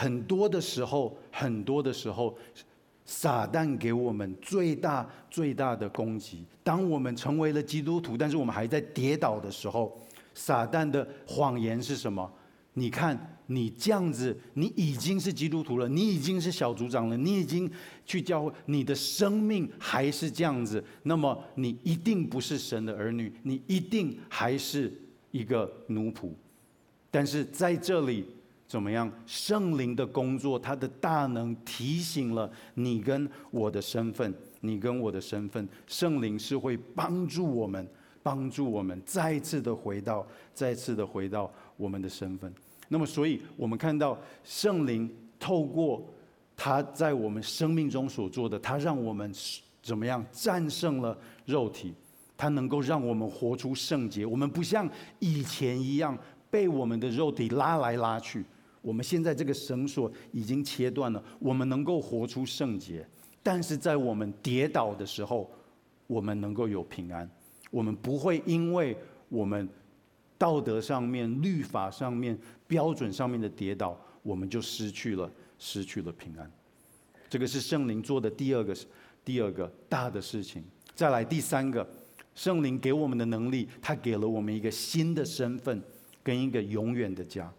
[0.00, 2.34] 很多的时候，很多的时候，
[3.04, 6.42] 撒旦给我们最大最大的攻击。
[6.64, 10.00] 当我们成为了基督徒，但是我们还在跌倒的时候，
[10.32, 12.32] 撒旦的谎言是什么？
[12.72, 17.70] 你看，你这样子，你已经是基督徒了，你已经是小组长了，你已经
[18.06, 24.90] 去教会，你的生命还是这样子，那么你一定不是神的儿女，你一定还是
[25.30, 26.30] 一个奴仆。
[27.10, 28.24] 但是在这里，
[28.70, 29.10] 怎么样？
[29.26, 37.84] 圣灵的工作，他的大能提醒了你跟我的身份，你跟我的身份，圣灵是会帮助我们，
[38.22, 41.50] 帮助我们再次的回到，再次的回到。
[41.76, 42.54] 我们的身份，
[42.88, 46.06] 那么，所以我们看到圣灵透过
[46.54, 49.32] 他在我们生命中所做的，他让我们
[49.82, 51.16] 怎么样战胜了
[51.46, 51.94] 肉体，
[52.36, 54.26] 他能够让我们活出圣洁。
[54.26, 54.86] 我们不像
[55.18, 56.16] 以前一样
[56.50, 58.44] 被我们的肉体拉来拉去，
[58.82, 63.06] 我们现在这个绳索已经切断了，我们能够活出圣洁。
[63.42, 65.50] 但是在我们跌倒的时候，
[66.06, 67.28] 我们能够有平安，
[67.70, 68.96] 我们不会因为
[69.28, 69.68] 我们。
[70.38, 72.34] 道德上面、律法上面、
[72.66, 76.50] 标准上面的跌倒，我们就失去了、失去了平安。
[77.28, 78.74] 这个是圣灵做的第二个、
[79.22, 80.64] 第二个大的事情。
[80.94, 81.86] 再来第三个，
[82.34, 85.82] 圣灵给我们的能力，他给了我们一个新的身份
[86.22, 87.52] 跟一个永远的家。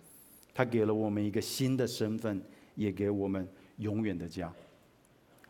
[0.62, 2.39] 他给了我们一个新的身份，
[2.76, 3.47] 也给我们
[3.78, 4.53] 永远的家。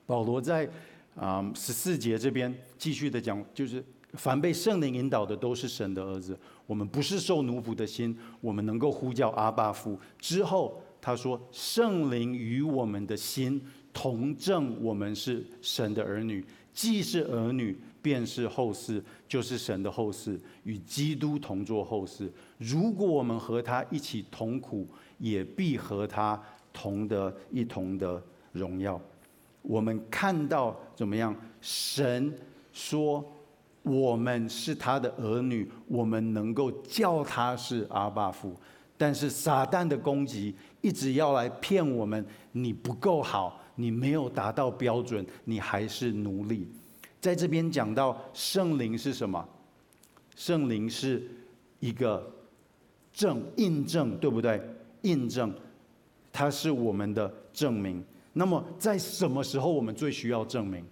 [0.05, 0.70] 保罗在
[1.16, 3.84] 啊十四节这边继续的讲，就是。
[4.16, 6.38] 凡被圣灵引导的，都是神的儿子。
[6.66, 9.97] 我们不是受奴仆的心，我们能够呼叫阿爸父。
[10.20, 13.62] 之后他说，圣灵与我们的心
[13.93, 16.43] 同证，我们是神的儿女。
[16.74, 22.32] 既是儿女，便是后世，就是神的后世，与基督同作后世。
[22.58, 24.88] 如果我们和他一起同苦，
[25.18, 26.41] 也必和他
[26.74, 28.22] 同得一同的
[28.52, 28.99] 荣耀。
[29.62, 31.36] 我们看到怎么样？
[31.62, 32.34] 神
[32.72, 33.24] 说。
[33.84, 38.56] 我们是他的儿女，我们能够叫他是阿爸父，
[38.95, 46.68] 但是撒旦的攻击一直要来骗我们：你不够好，你没有达到标准，你还是奴隶。
[47.22, 49.47] 在这边讲到圣灵是什么？
[50.36, 51.24] 圣灵是
[51.80, 52.30] 一个
[53.13, 54.59] 证印证，对不对？
[55.03, 55.53] 印证，
[56.34, 58.03] 它是我们的证明。
[58.34, 60.84] 那么在什么时候我们最需要证明？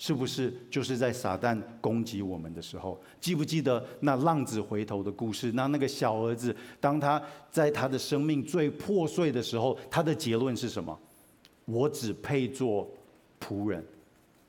[0.00, 3.00] 是不是就是在撒旦攻击我们的时候？
[3.20, 5.50] 记不记得那浪子回头的故事？
[5.52, 7.20] 那那个小儿子，当他
[7.50, 10.96] 在他的生命最破碎的时候，他的结论是什么？
[11.64, 12.88] 我只配做
[13.40, 13.84] 仆人，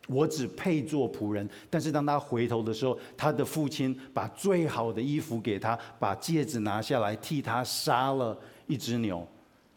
[0.09, 1.47] 我只配做仆人。
[1.69, 8.37] 但是当他回头的时候，他的父亲把最好的衣服给他，把戒指拿下来，替他杀了
[8.67, 9.25] 一只牛，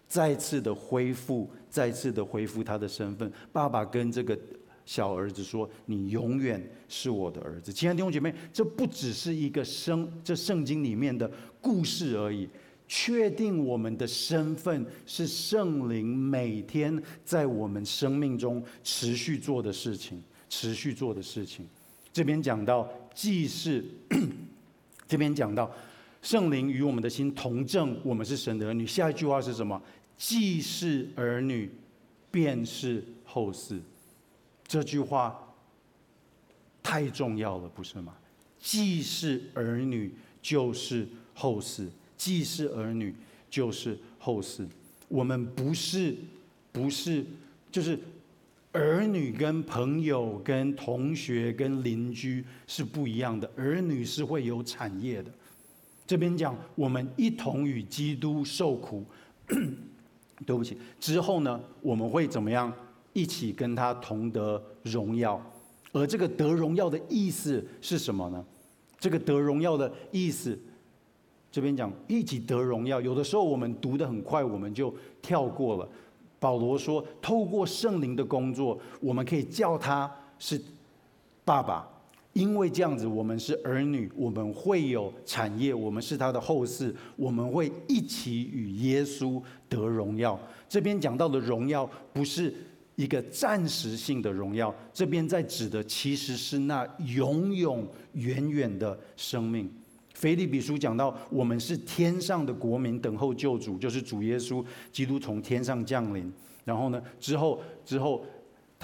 [0.09, 3.31] 再次的恢复，再次的恢复他的身份。
[3.53, 4.39] 爸爸跟这个。
[4.85, 11.31] 小儿子说：“你永远是我的儿子。”亲爱的弟兄姐妹，这不只是一个圣这圣经里面的
[11.61, 12.49] 故事而已。
[12.95, 21.67] 确定我们的身份是圣灵每天在我们生命中持续做的事情，持续做的事情。
[22.13, 23.83] 这边讲到，既 是
[25.09, 25.75] 这边讲到
[26.21, 28.87] 圣灵与我们的心同证，我们是神的儿女。
[28.87, 29.81] 下一句话是什么？
[30.19, 31.71] 既是儿女，
[32.31, 33.81] 便是后嗣。
[34.67, 35.55] 这句话
[36.83, 38.15] 太重要了，不是吗？
[38.59, 41.87] 既是儿女，就是后嗣；
[42.23, 43.13] 既是儿女，
[43.51, 44.65] 就是后世。
[45.09, 46.15] 我们不是，
[46.71, 47.27] 不是，
[47.73, 47.99] 就是
[48.71, 53.51] 儿女跟朋友、跟同学、跟邻居是不一样的。
[53.57, 55.33] 儿女是会有产业的。
[56.07, 59.05] 这边讲，我们一同与基督受苦。
[60.47, 62.73] 对不起，之后呢，我们会怎么样？
[63.13, 65.45] 一起跟他同得荣耀。
[65.91, 68.45] 而这个得荣耀的意思是什么呢？
[69.01, 70.57] 这个得荣耀的意思，
[71.53, 73.01] 这边讲一起得荣耀。
[73.01, 75.89] 有的时候我们读得很快，我们就跳过了。
[76.41, 80.61] 保罗说，透过圣灵的工作，我们可以叫他是
[81.45, 81.89] 爸爸。
[82.33, 89.39] 因为这样子，我们是儿女，我们会有产业，我们是他的后嗣，我们会一起与耶稣
[89.69, 90.41] 得荣耀。
[90.67, 92.55] 这边讲到的荣耀，不是
[92.97, 99.71] 一个暂时性的荣耀，这边在指的其实是那永永远远的生命。
[100.23, 106.33] 腓立比书讲到，我们是天上的国民，等候救主，就是主耶稣基督从天上降临。
[106.65, 108.25] 然后呢，之后之后。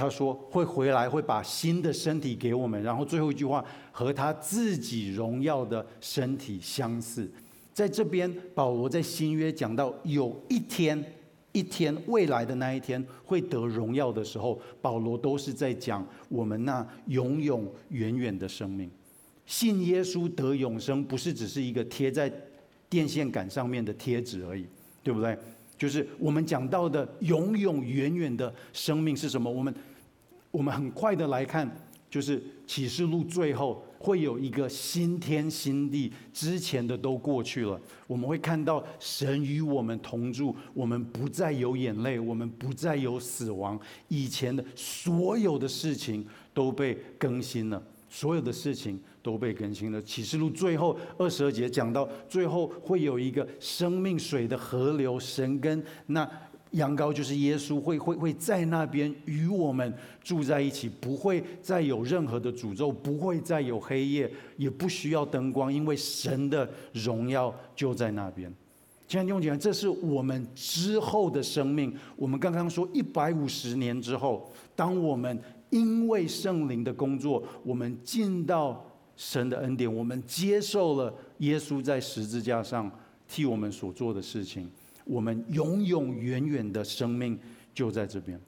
[0.00, 2.80] 他说会回来，会把新的身体给我们。
[2.84, 7.28] 然后最后一句话，和他自己荣耀的身体相似。
[7.74, 11.04] 在这边，保罗在新约讲到有一天，
[11.50, 18.88] 一天未来的那一天会得荣耀的时候，保罗都是在讲我们那永永远远的生命。
[19.48, 22.30] 信耶稣得永生，不是只是一个贴在
[22.88, 24.66] 电线杆上面的贴纸而已，
[25.02, 25.36] 对不对？
[25.78, 29.50] 就是我们讲到的永永远远的生命是什么？
[29.50, 29.74] 我们
[30.50, 31.66] 我们很快的来看，
[32.10, 37.80] 就是启示录最后会有一个新天新地，之前的都过去了。
[38.06, 49.00] 我们会看到神与我们同住，我们不再有眼泪，我们不再有死亡，以前的所有的事情都被更新了，所有的事情。
[49.28, 50.00] 都被更新了。
[50.00, 56.26] 启示录最后二十二节讲到，最后会有一个生命水的河流，神跟那
[56.70, 68.50] 羊羔就是耶稣会会会在那边与我们住在一起，不会再有任何的诅咒，不会再有黑夜，也不需要灯光，因为神的荣耀就在那边。
[69.06, 71.94] 亲爱的弟兄姐，这是我们之后的生命。
[72.16, 78.82] 我们刚刚说一百五十年之后，当我们因为圣灵的工作，我们进到。
[79.18, 82.88] 神的恩典，我们接受了耶稣在十字架上
[83.26, 84.70] 替我们所做的事情，
[85.04, 87.36] 我们永永远远的生命
[87.74, 88.40] 就在这边。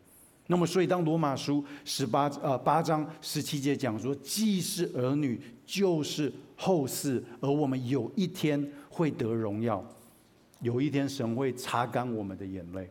[0.46, 9.84] 那么，所以当罗马书十八呃八章十七节讲说，既是儿女，就是后嗣，而我们有一天会得荣耀，
[10.60, 12.88] 有一天神会擦干我们的眼泪，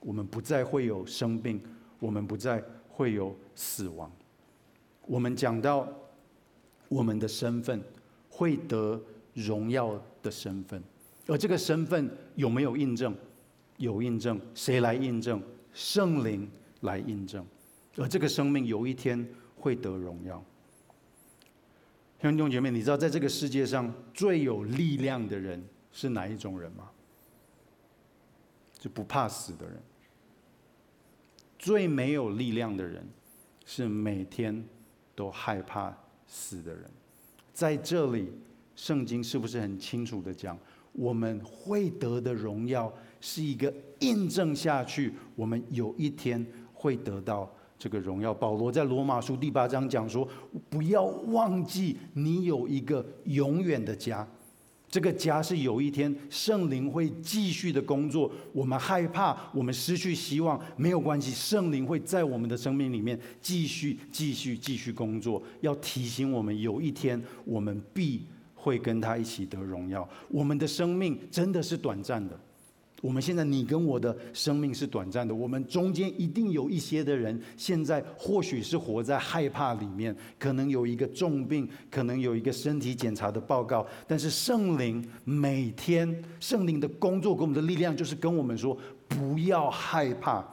[0.00, 1.62] 我们不再会有生病，
[2.00, 4.10] 我们不再会有死亡。
[5.06, 5.86] 我们讲到。
[6.92, 7.82] 我们的身份
[8.28, 10.82] 会得荣耀的身份，
[11.26, 13.16] 而这个身份有没有印证？
[13.78, 15.42] 有印证，谁来印证？
[15.72, 16.46] 圣灵
[16.82, 17.42] 来印证。
[17.96, 19.26] 而这个生命有一天
[19.56, 20.44] 会得荣耀。
[22.20, 26.90] 兄弟姐妹，你知道在这个世界上最有力量的人是哪一种人吗？
[28.78, 29.82] 就不怕死的人。
[31.58, 33.08] 最没有力量的人
[33.64, 34.62] 是每天
[35.14, 35.96] 都害怕。
[36.34, 36.84] 死的人，
[37.52, 38.32] 在这里，
[38.74, 40.58] 圣经是不是很清楚的讲，
[40.92, 48.32] 我们会得的荣耀是一个印证下去，我们有一天会得到这个荣耀。
[48.32, 50.26] 保罗在罗马书第八章讲说，
[50.70, 54.26] 不要忘记你有一个永远的家。
[54.92, 70.06] 这个家是有一天圣灵会继续的工作，我们害怕，我们失去希望，没有关系，圣灵会在我们的生命里面继续、继续、继续工作，要提醒我们，有一天我们必会跟他一起得荣耀。
[70.28, 72.38] 我们的生命真的是短暂的。
[73.02, 75.34] 我们现在，你跟我的生命是短暂的。
[75.34, 83.84] 我们中间一定有一些的人，现在或许是活在害怕里面，可能有一个重病，可能有一个身体检查的报告。
[84.06, 88.78] 但是圣灵每天，圣灵的工作给我们的力量，就是跟我们说：
[89.08, 90.46] 不要害怕，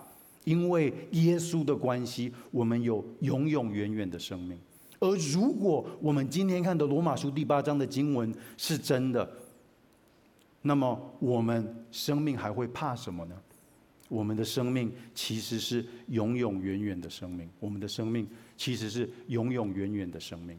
[0.43, 4.58] 因为耶稣的关系，我们有永永远远的生命。
[4.97, 9.30] 而如果我们今天看的罗马书第八章的经文是真的。
[10.70, 13.36] 那么我们生命还会怕什么呢？
[14.07, 17.49] 我们的生命其实是永永远远的生命。
[17.59, 20.55] 我们的生命其实是永永远远的生命。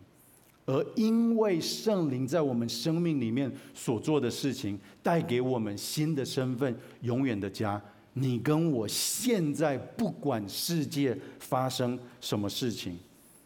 [0.66, 7.80] 而因为圣灵在我们生命里面所做的事情，带给我们新的身份、永远的家。
[8.14, 12.98] 你跟我现在不管世界发生什么事情，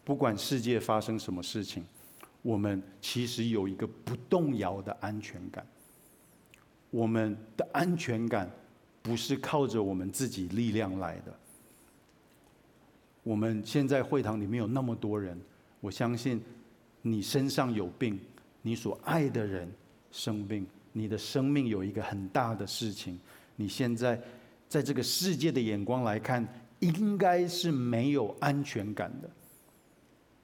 [0.03, 1.83] 不管世界发生什么事情，
[2.41, 5.63] 我们其实有一个不动摇的安全感。
[6.95, 8.49] 我们的安全感
[9.01, 11.33] 不是靠着我们自己力量来的。
[13.21, 15.37] 我们现在会堂里面有那么多人，
[15.81, 16.41] 我相信
[17.01, 18.17] 你身上有病，
[18.61, 19.69] 你所爱的人
[20.09, 23.19] 生病，你的生命有一个很大的事情，
[23.57, 24.17] 你现在
[24.69, 26.47] 在这个世界的眼光来看，
[26.79, 29.29] 应该是没有安全感的。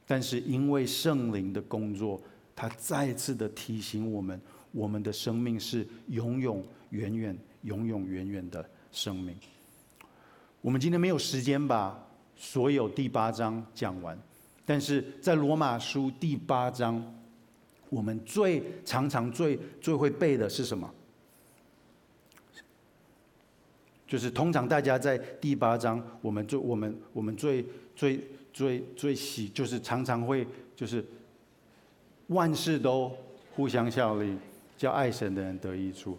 [0.05, 2.21] 但是因为圣灵的工作，
[2.53, 4.41] 他再次的提醒我们，
[4.71, 9.35] 我们的生命是永永远远、永永远远的生命。
[10.61, 11.97] 我们今天没有时间把
[12.35, 14.17] 所有第八章讲完，
[14.65, 17.03] 但是在罗马书第八章，
[17.89, 20.89] 我们最常常、最最会背的是什么？
[24.07, 27.65] 就是通常大家在第八章，我们最我们我们最
[27.95, 30.45] 最最最喜，就是常常会
[30.75, 31.05] 就是
[32.27, 33.11] 万事都
[33.55, 34.35] 互相效力，
[34.81, 36.17] 叫爱神的人得益处。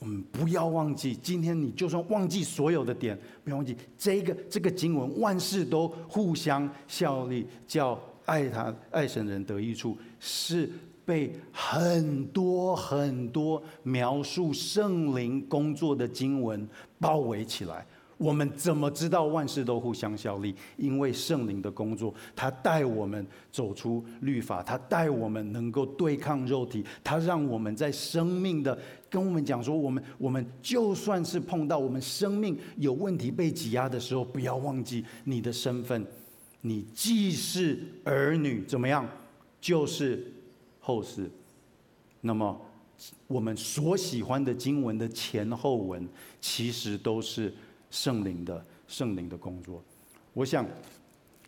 [0.00, 10.68] 我们不要忘记，今天你就算忘记所有的点，不要忘记这个这个经文，万事都互相效力，叫爱他爱神人得益处，是。
[11.06, 16.68] 被很多很多描述圣灵工作的经文
[16.98, 17.86] 包围起来，
[18.18, 20.54] 我们怎么知道万事都互相效力？
[20.76, 28.78] 因为圣灵的工作，他带我们走出律法，他带我们能够对抗肉体，他让我们在生命的
[29.10, 36.06] 跟我们讲说，我们我们就算是碰到我们生命有问题被挤压的时候，不要忘记你的身份，
[36.62, 39.06] 你既是儿女，怎么样？
[39.60, 40.32] 就是。
[40.78, 41.28] 后世，
[42.20, 42.56] 那么
[43.26, 46.08] 我们所喜欢的经文的前后文，
[46.40, 47.52] 其实都是
[47.90, 49.82] 圣灵的圣灵的工作。
[50.32, 50.66] 我想，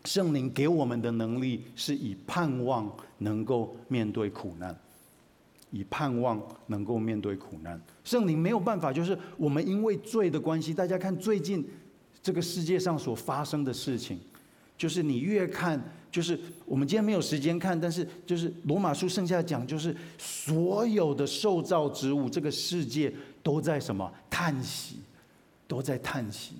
[0.04, 4.74] 圣灵给我们的能力，是以盼望能够面对苦难，
[5.70, 7.80] 以盼望能够面对苦难。
[8.04, 11.68] 圣灵没有办法，就是我们因为罪的关系，大家看最近
[12.22, 14.18] 这个世界上所发生的事情，
[14.76, 15.82] 就是你越看。
[16.10, 23.12] 就是我们今天没有时间看，但是就是罗马书剩下讲，就是所有的受造之物，这个世界
[23.42, 25.00] 都在什么叹息，
[25.68, 26.56] 都在叹息。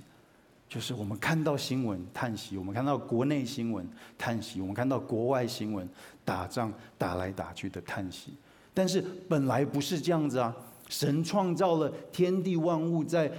[0.69, 5.89] 就是我们看到新闻叹息，我们看到国内新闻叹息，我们看到国外新闻
[6.25, 8.35] 打仗打来打去的叹息。
[8.75, 10.55] 但是本来不是这样子啊！
[10.89, 13.33] 神创造了天地万物，在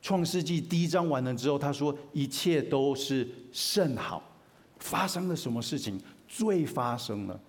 [0.00, 4.22] 创世纪第一章完了之后，他说一切都是甚好。
[4.78, 5.98] 发生了什么事情？
[6.28, 7.40] 罪发生了，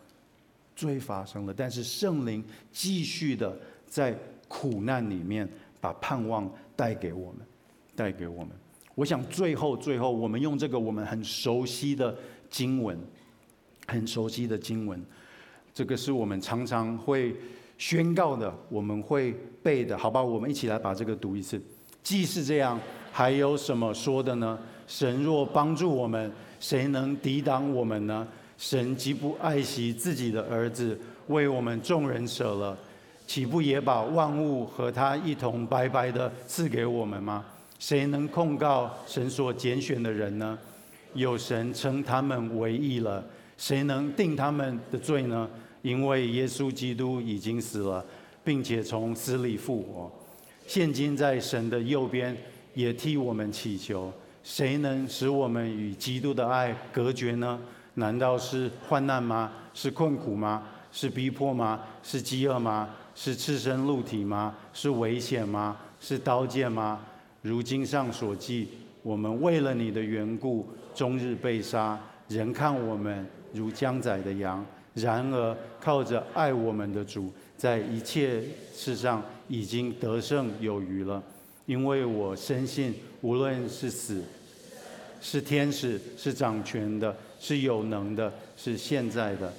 [0.75, 1.53] 罪发生了。
[1.53, 4.17] 但是圣灵继续的在
[4.47, 5.47] 苦难里面
[5.81, 7.41] 把盼望带给我们，
[7.95, 8.49] 带给我们。
[8.93, 12.15] 我想最后最后，我们用这个我们很熟悉的
[12.49, 12.97] 经文，
[13.87, 15.03] 很熟悉的经文，
[15.73, 17.35] 这个是我们常常会
[17.77, 20.23] 宣告的，我们会背的，好吧？
[20.23, 21.61] 我们一起来把这个读一次。
[22.03, 22.79] 既是这样，
[23.11, 24.59] 还有什么说的呢？
[24.87, 26.31] 神若帮助我们。
[26.57, 28.25] 谁能抵挡我们呢？
[28.57, 32.75] 神既不爱惜自己的儿子，为我们众人舍了，
[33.27, 37.45] 岂不也把万物和他一同白白的赐给我们吗？
[37.87, 40.57] 谁能控告神所拣选的人呢？
[41.13, 43.23] 有神称他们为义了，
[43.59, 45.47] 谁能定他们的罪呢？
[45.83, 48.03] 因为耶稣基督已经死了，
[48.43, 50.11] 并且从死里复活，
[50.65, 52.35] 现今在神的右边，
[52.73, 54.11] 也替我们祈求。
[54.43, 57.59] 谁能使我们与基督的爱隔绝呢？
[57.93, 59.51] 难道是患难吗？
[59.75, 60.63] 是困苦吗？
[60.91, 61.81] 是逼迫吗？
[62.01, 62.89] 是饥饿吗？
[63.13, 64.55] 是赤身露体吗？
[64.73, 65.77] 是危险吗？
[65.99, 66.99] 是刀剑吗？
[67.45, 68.67] 如经上所记，
[69.03, 71.95] 我们为了你的缘故，终日被杀，
[72.27, 73.23] 人看我们
[73.53, 74.65] 如将宰的羊。
[74.95, 78.41] 然而靠着爱我们的主，在一切
[78.73, 81.21] 事上已经得胜有余了。
[81.67, 84.23] 因为我深信，无论是死，
[85.21, 89.53] 是天使，是掌权的，是有能的，是现在的，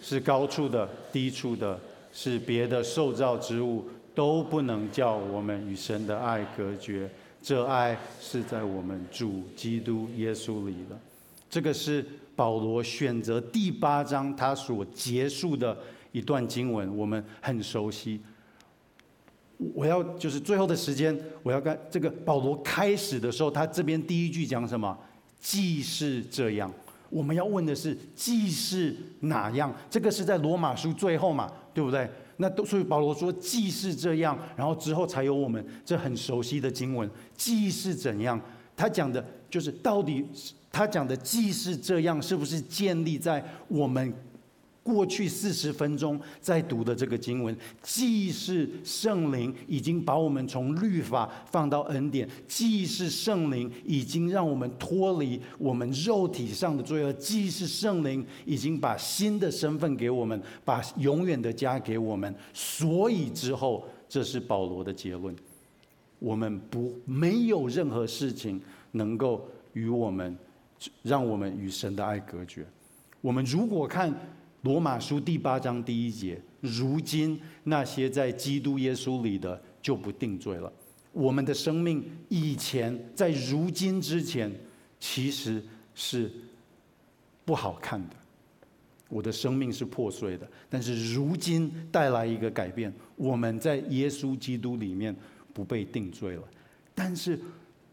[0.00, 1.80] 是高处的，低处的，
[2.12, 3.84] 是别的受造之物，
[4.20, 7.10] 都不能叫我们与神的爱隔绝。
[7.40, 11.00] 这爱是在我们主基督耶稣里的。
[11.48, 12.04] 这个是
[12.36, 15.74] 保罗选择第八章他所结束的
[16.12, 18.20] 一段经文，我们很熟悉。
[19.72, 24.94] 我要就是最后的时间，我要跟这个保罗开始的时候，他这边第一句讲什么？
[25.40, 26.70] 既是这样，
[27.08, 29.74] 我们要问的是，既是哪样？
[29.88, 32.06] 这个是在罗马书最后嘛，对不对？
[32.40, 38.40] 那都所以保罗说，既是这样，然后之后才有我们这很熟悉的经文，既是怎样？
[38.74, 40.26] 他讲的就是到底
[40.72, 44.12] 他讲的既是这样，是不是建立在我们？
[44.92, 62.34] 过去四十分钟在读的这个经文，既是圣灵已经把我们从律法放到恩典，既是圣灵已经让我们脱离我们肉体上的罪恶，既是圣灵已经把新的身份给我们，把永远的家给我们。
[62.52, 65.34] 所以之后，这是保罗的结论。
[66.18, 68.60] 我们不没有任何事情
[68.92, 70.36] 能够与我们
[71.02, 72.66] 让我们与神的爱隔绝。
[73.22, 74.14] 我们如果看
[74.62, 80.72] 罗马书第八章第一节，如今那些在基督耶稣里的就不定罪了。
[81.12, 84.52] 我们的生命以前在如今之前
[84.98, 85.62] 其实
[85.94, 86.30] 是
[87.44, 88.16] 不好看的，
[89.08, 90.48] 我的生命是破碎的。
[90.68, 95.14] 但是如今带来一个改变，我们在耶稣基督里面。
[95.52, 96.44] 不被定罪了，
[96.94, 97.38] 但是，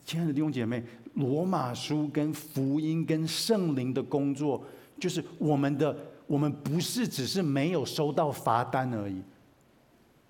[0.05, 0.81] 亲爱的弟兄姐妹，
[1.15, 4.63] 罗马书跟福音跟圣灵的工作，
[4.99, 5.97] 就是我们的，
[6.27, 9.21] 我们不是只是没有收到罚单而已，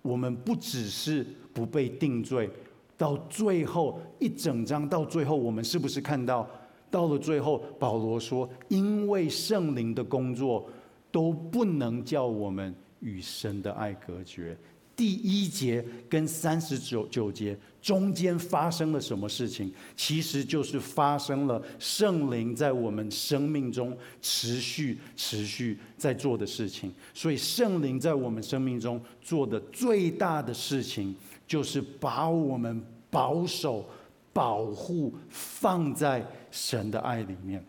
[0.01, 2.49] 我们不只是不被定罪，
[2.95, 6.47] 到最后一整章到最后，我们是不是看到，
[6.89, 10.69] 到了最后，保罗说，因为圣灵的工作，
[11.11, 14.55] 都不能叫我们与神的爱隔绝。
[14.97, 19.71] 第一节跟三十九九节中间发生了什么事情？
[19.95, 26.91] 其实就是发生了圣灵在我们生命中持续持续在做的事情。
[27.13, 33.87] 所以圣灵在我们生命中做的最大的事情，就是把我们保守、
[34.33, 37.63] 保护放在神的爱里面。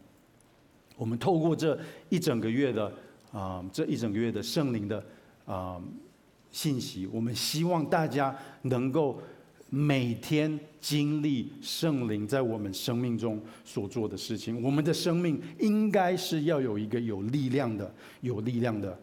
[0.97, 2.91] 我们透过这一整个月的
[3.33, 5.05] 啊、这一整个月的圣灵的
[5.45, 5.79] 啊。
[6.51, 9.21] 信息，我们希望大家能够
[9.71, 14.63] 每天经历圣灵在我们生命中所做的事情。
[14.63, 18.99] 我们的生命应该是要有一个有力量的、有力量的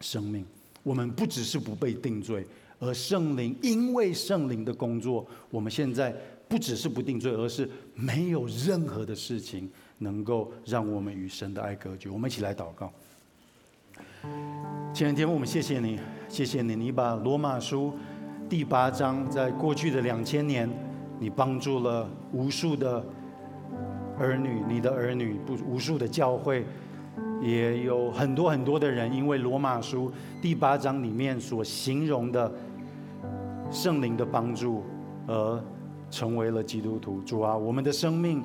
[0.00, 0.44] 生命。
[0.82, 2.46] 我们不只是不被定罪，
[2.78, 6.14] 而圣灵因为圣灵的工作，我们现在
[6.48, 9.68] 不只是不定罪，而是没有任何的事情
[9.98, 12.08] 能够让我们与神的爱隔绝。
[12.08, 12.90] 我们一起来祷告。
[14.94, 15.98] 前两天我们谢谢你，
[16.30, 17.92] 谢谢你，你把罗马书
[18.48, 20.70] 第八章，在过去的两千年，
[21.18, 23.04] 你帮助了无数的
[24.16, 26.64] 儿女，你的儿女不无数的教会，
[27.42, 30.08] 也有很多很多的人，因为罗马书
[30.40, 32.50] 第八章里面所形容的
[33.72, 34.84] 圣灵的帮助，
[35.26, 35.60] 而
[36.12, 37.20] 成为了基督徒。
[37.22, 38.40] 主啊，我们的生命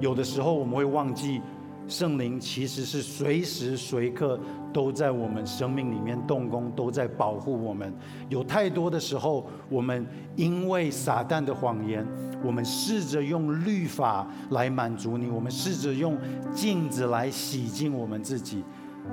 [0.00, 1.42] 有的时候我们会忘记。
[1.86, 4.38] 圣灵其实是随时随刻
[4.72, 7.92] 都在我们生命里面动工，都在保护我们。
[8.28, 10.06] 有太多的时候，我们
[10.36, 12.06] 因为撒旦的谎言，
[12.42, 16.16] 我们试着用律法来满足你，我们试着用
[16.54, 18.64] 镜子来洗净我们自己。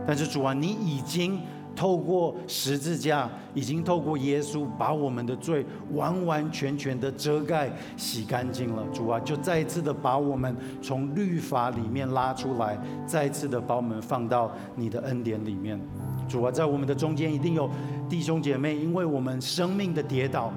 [0.07, 1.39] 但是主啊，你已经。
[1.75, 8.83] 透过十字架，已经透过耶稣把我们的罪完完全全的遮盖、洗干净了。
[8.93, 15.79] 主啊，就再一次的把我们从律法里面拉出来，再一次的把我们放到你的恩典里面。
[16.27, 17.69] 主啊，在我们的中间一定有
[18.09, 20.51] 弟兄姐妹，因为我们生命的跌倒，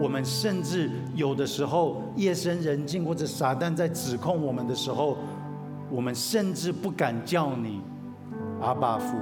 [0.00, 5.16] 我们甚至有的时候夜深人静或者撒旦在指控我们的时候，
[5.90, 7.80] 我们甚至不敢叫你
[8.60, 9.16] 阿爸父。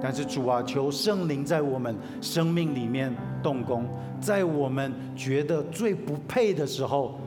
[0.00, 3.86] 但是主啊，求圣灵在我们生命里面动工，
[4.20, 7.18] 在我们觉得最不配的时候，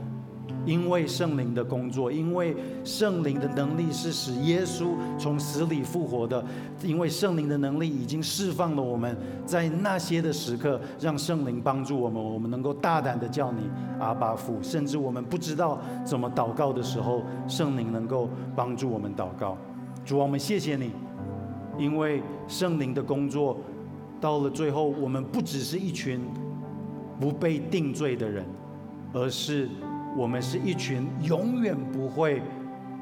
[0.65, 6.43] 因为圣灵的工作，因为圣灵的能力是使耶稣从死里复活的，
[6.83, 13.69] 因为圣灵的能力已经释放了我们，在那些的时刻，让圣灵帮助我们，我们能够大胆的叫你
[13.99, 19.57] 阿爸父，甚至我们不知道怎么祷告的时候，圣灵能够帮助我们祷告。
[20.05, 20.91] 主啊，我们谢谢你。
[21.81, 23.57] 因为圣灵的工作，
[24.19, 26.21] 到了最后，我们不只是一群
[27.19, 28.45] 不被定罪的人，
[29.11, 29.67] 而是
[30.15, 32.39] 我们是一群永远不会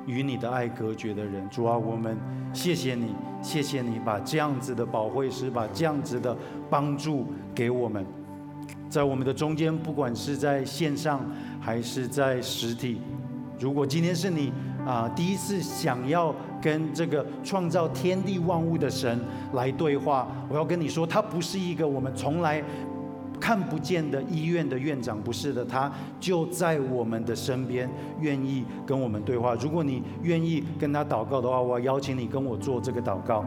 [0.07, 1.45] 与你的爱隔绝的人。
[1.49, 2.17] 主啊，我们
[2.53, 6.33] 谢谢你，谢谢你把这样子的保惠师，把这样子的
[6.69, 8.05] 帮助给我们，
[8.87, 11.19] 在我们的中间，不管是在线上
[11.59, 13.01] 还是在实体，
[13.59, 14.53] 如果今天是你。
[14.87, 19.19] 啊，第一次想要跟这个创造天地万物的神
[19.53, 22.63] 来对话，我要跟你说，他不是一个我们从来
[23.39, 27.89] 看不见的医院的院长，不是的，他就在我们的身边，
[28.19, 29.55] 愿意跟我们对话。
[29.55, 33.45] 如果你愿意跟他祷告的话，我要邀请你跟我做这个祷告，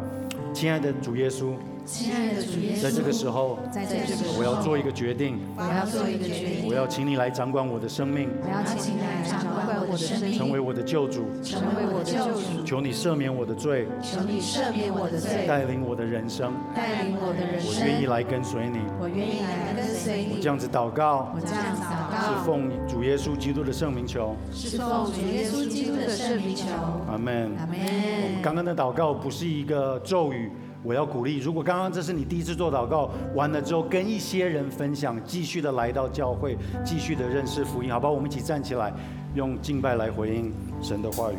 [0.55, 1.53] 亲爱的主耶稣。
[1.85, 26.65] 亲爱的主耶稣，在这个时候，在这个时候，我要做一个决定，我要做一个决定，我要请你来掌管我的生命，我要请你来掌管我的生命，成为我的救主，成为我的救主，求你赦免我的罪，求你赦免我的罪，带领我的人生，带领我的人生，我愿意来跟随你，我愿意来跟随你，我这样子祷告，我这样子祷告，是奉主耶稣基督的圣名求，是奉主耶稣基督的圣名求，
[27.11, 27.79] 阿门，阿门。
[27.81, 30.51] 我们刚刚的祷告不是一个咒语。
[30.85, 38.13] 我要鼓励，如果刚刚这是你第一次做祷告，完了之后跟一些人分享，继续的来到教会，继续的认识福音，好不好？
[38.13, 38.93] 我们一起站起来，
[39.35, 40.53] 用敬拜来回应
[40.83, 41.37] 神的话语。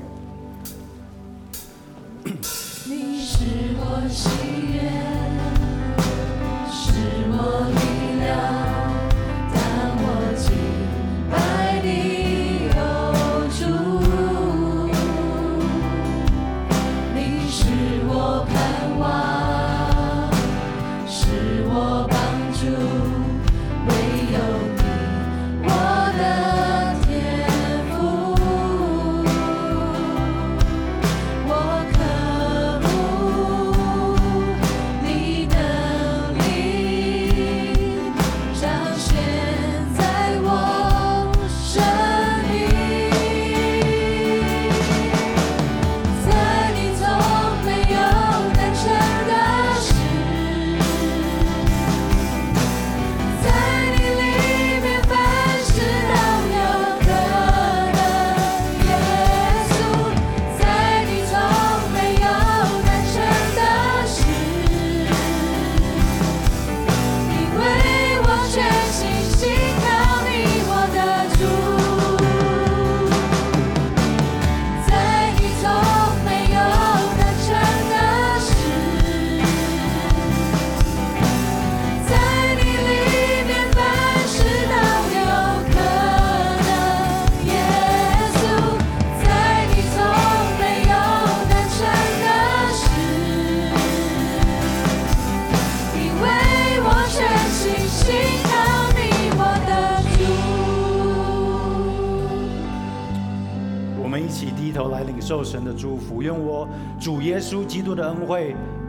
[2.85, 3.45] 你是
[3.79, 4.29] 我喜
[4.71, 4.89] 悦，
[6.71, 6.93] 是
[7.31, 8.92] 我力量。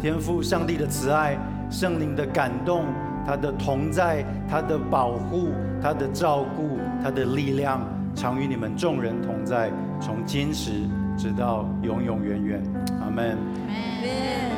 [0.04, 1.34] 天赋上帝的慈爱、
[1.70, 2.84] 圣灵的感动、
[3.24, 5.48] 他的同在、他的保护、
[5.82, 7.80] 他的照顾、他的力量，
[8.14, 9.70] 常与你们众人同在，
[10.02, 10.72] 从今时
[11.16, 12.62] 直到永永远远。
[13.00, 13.38] 阿门。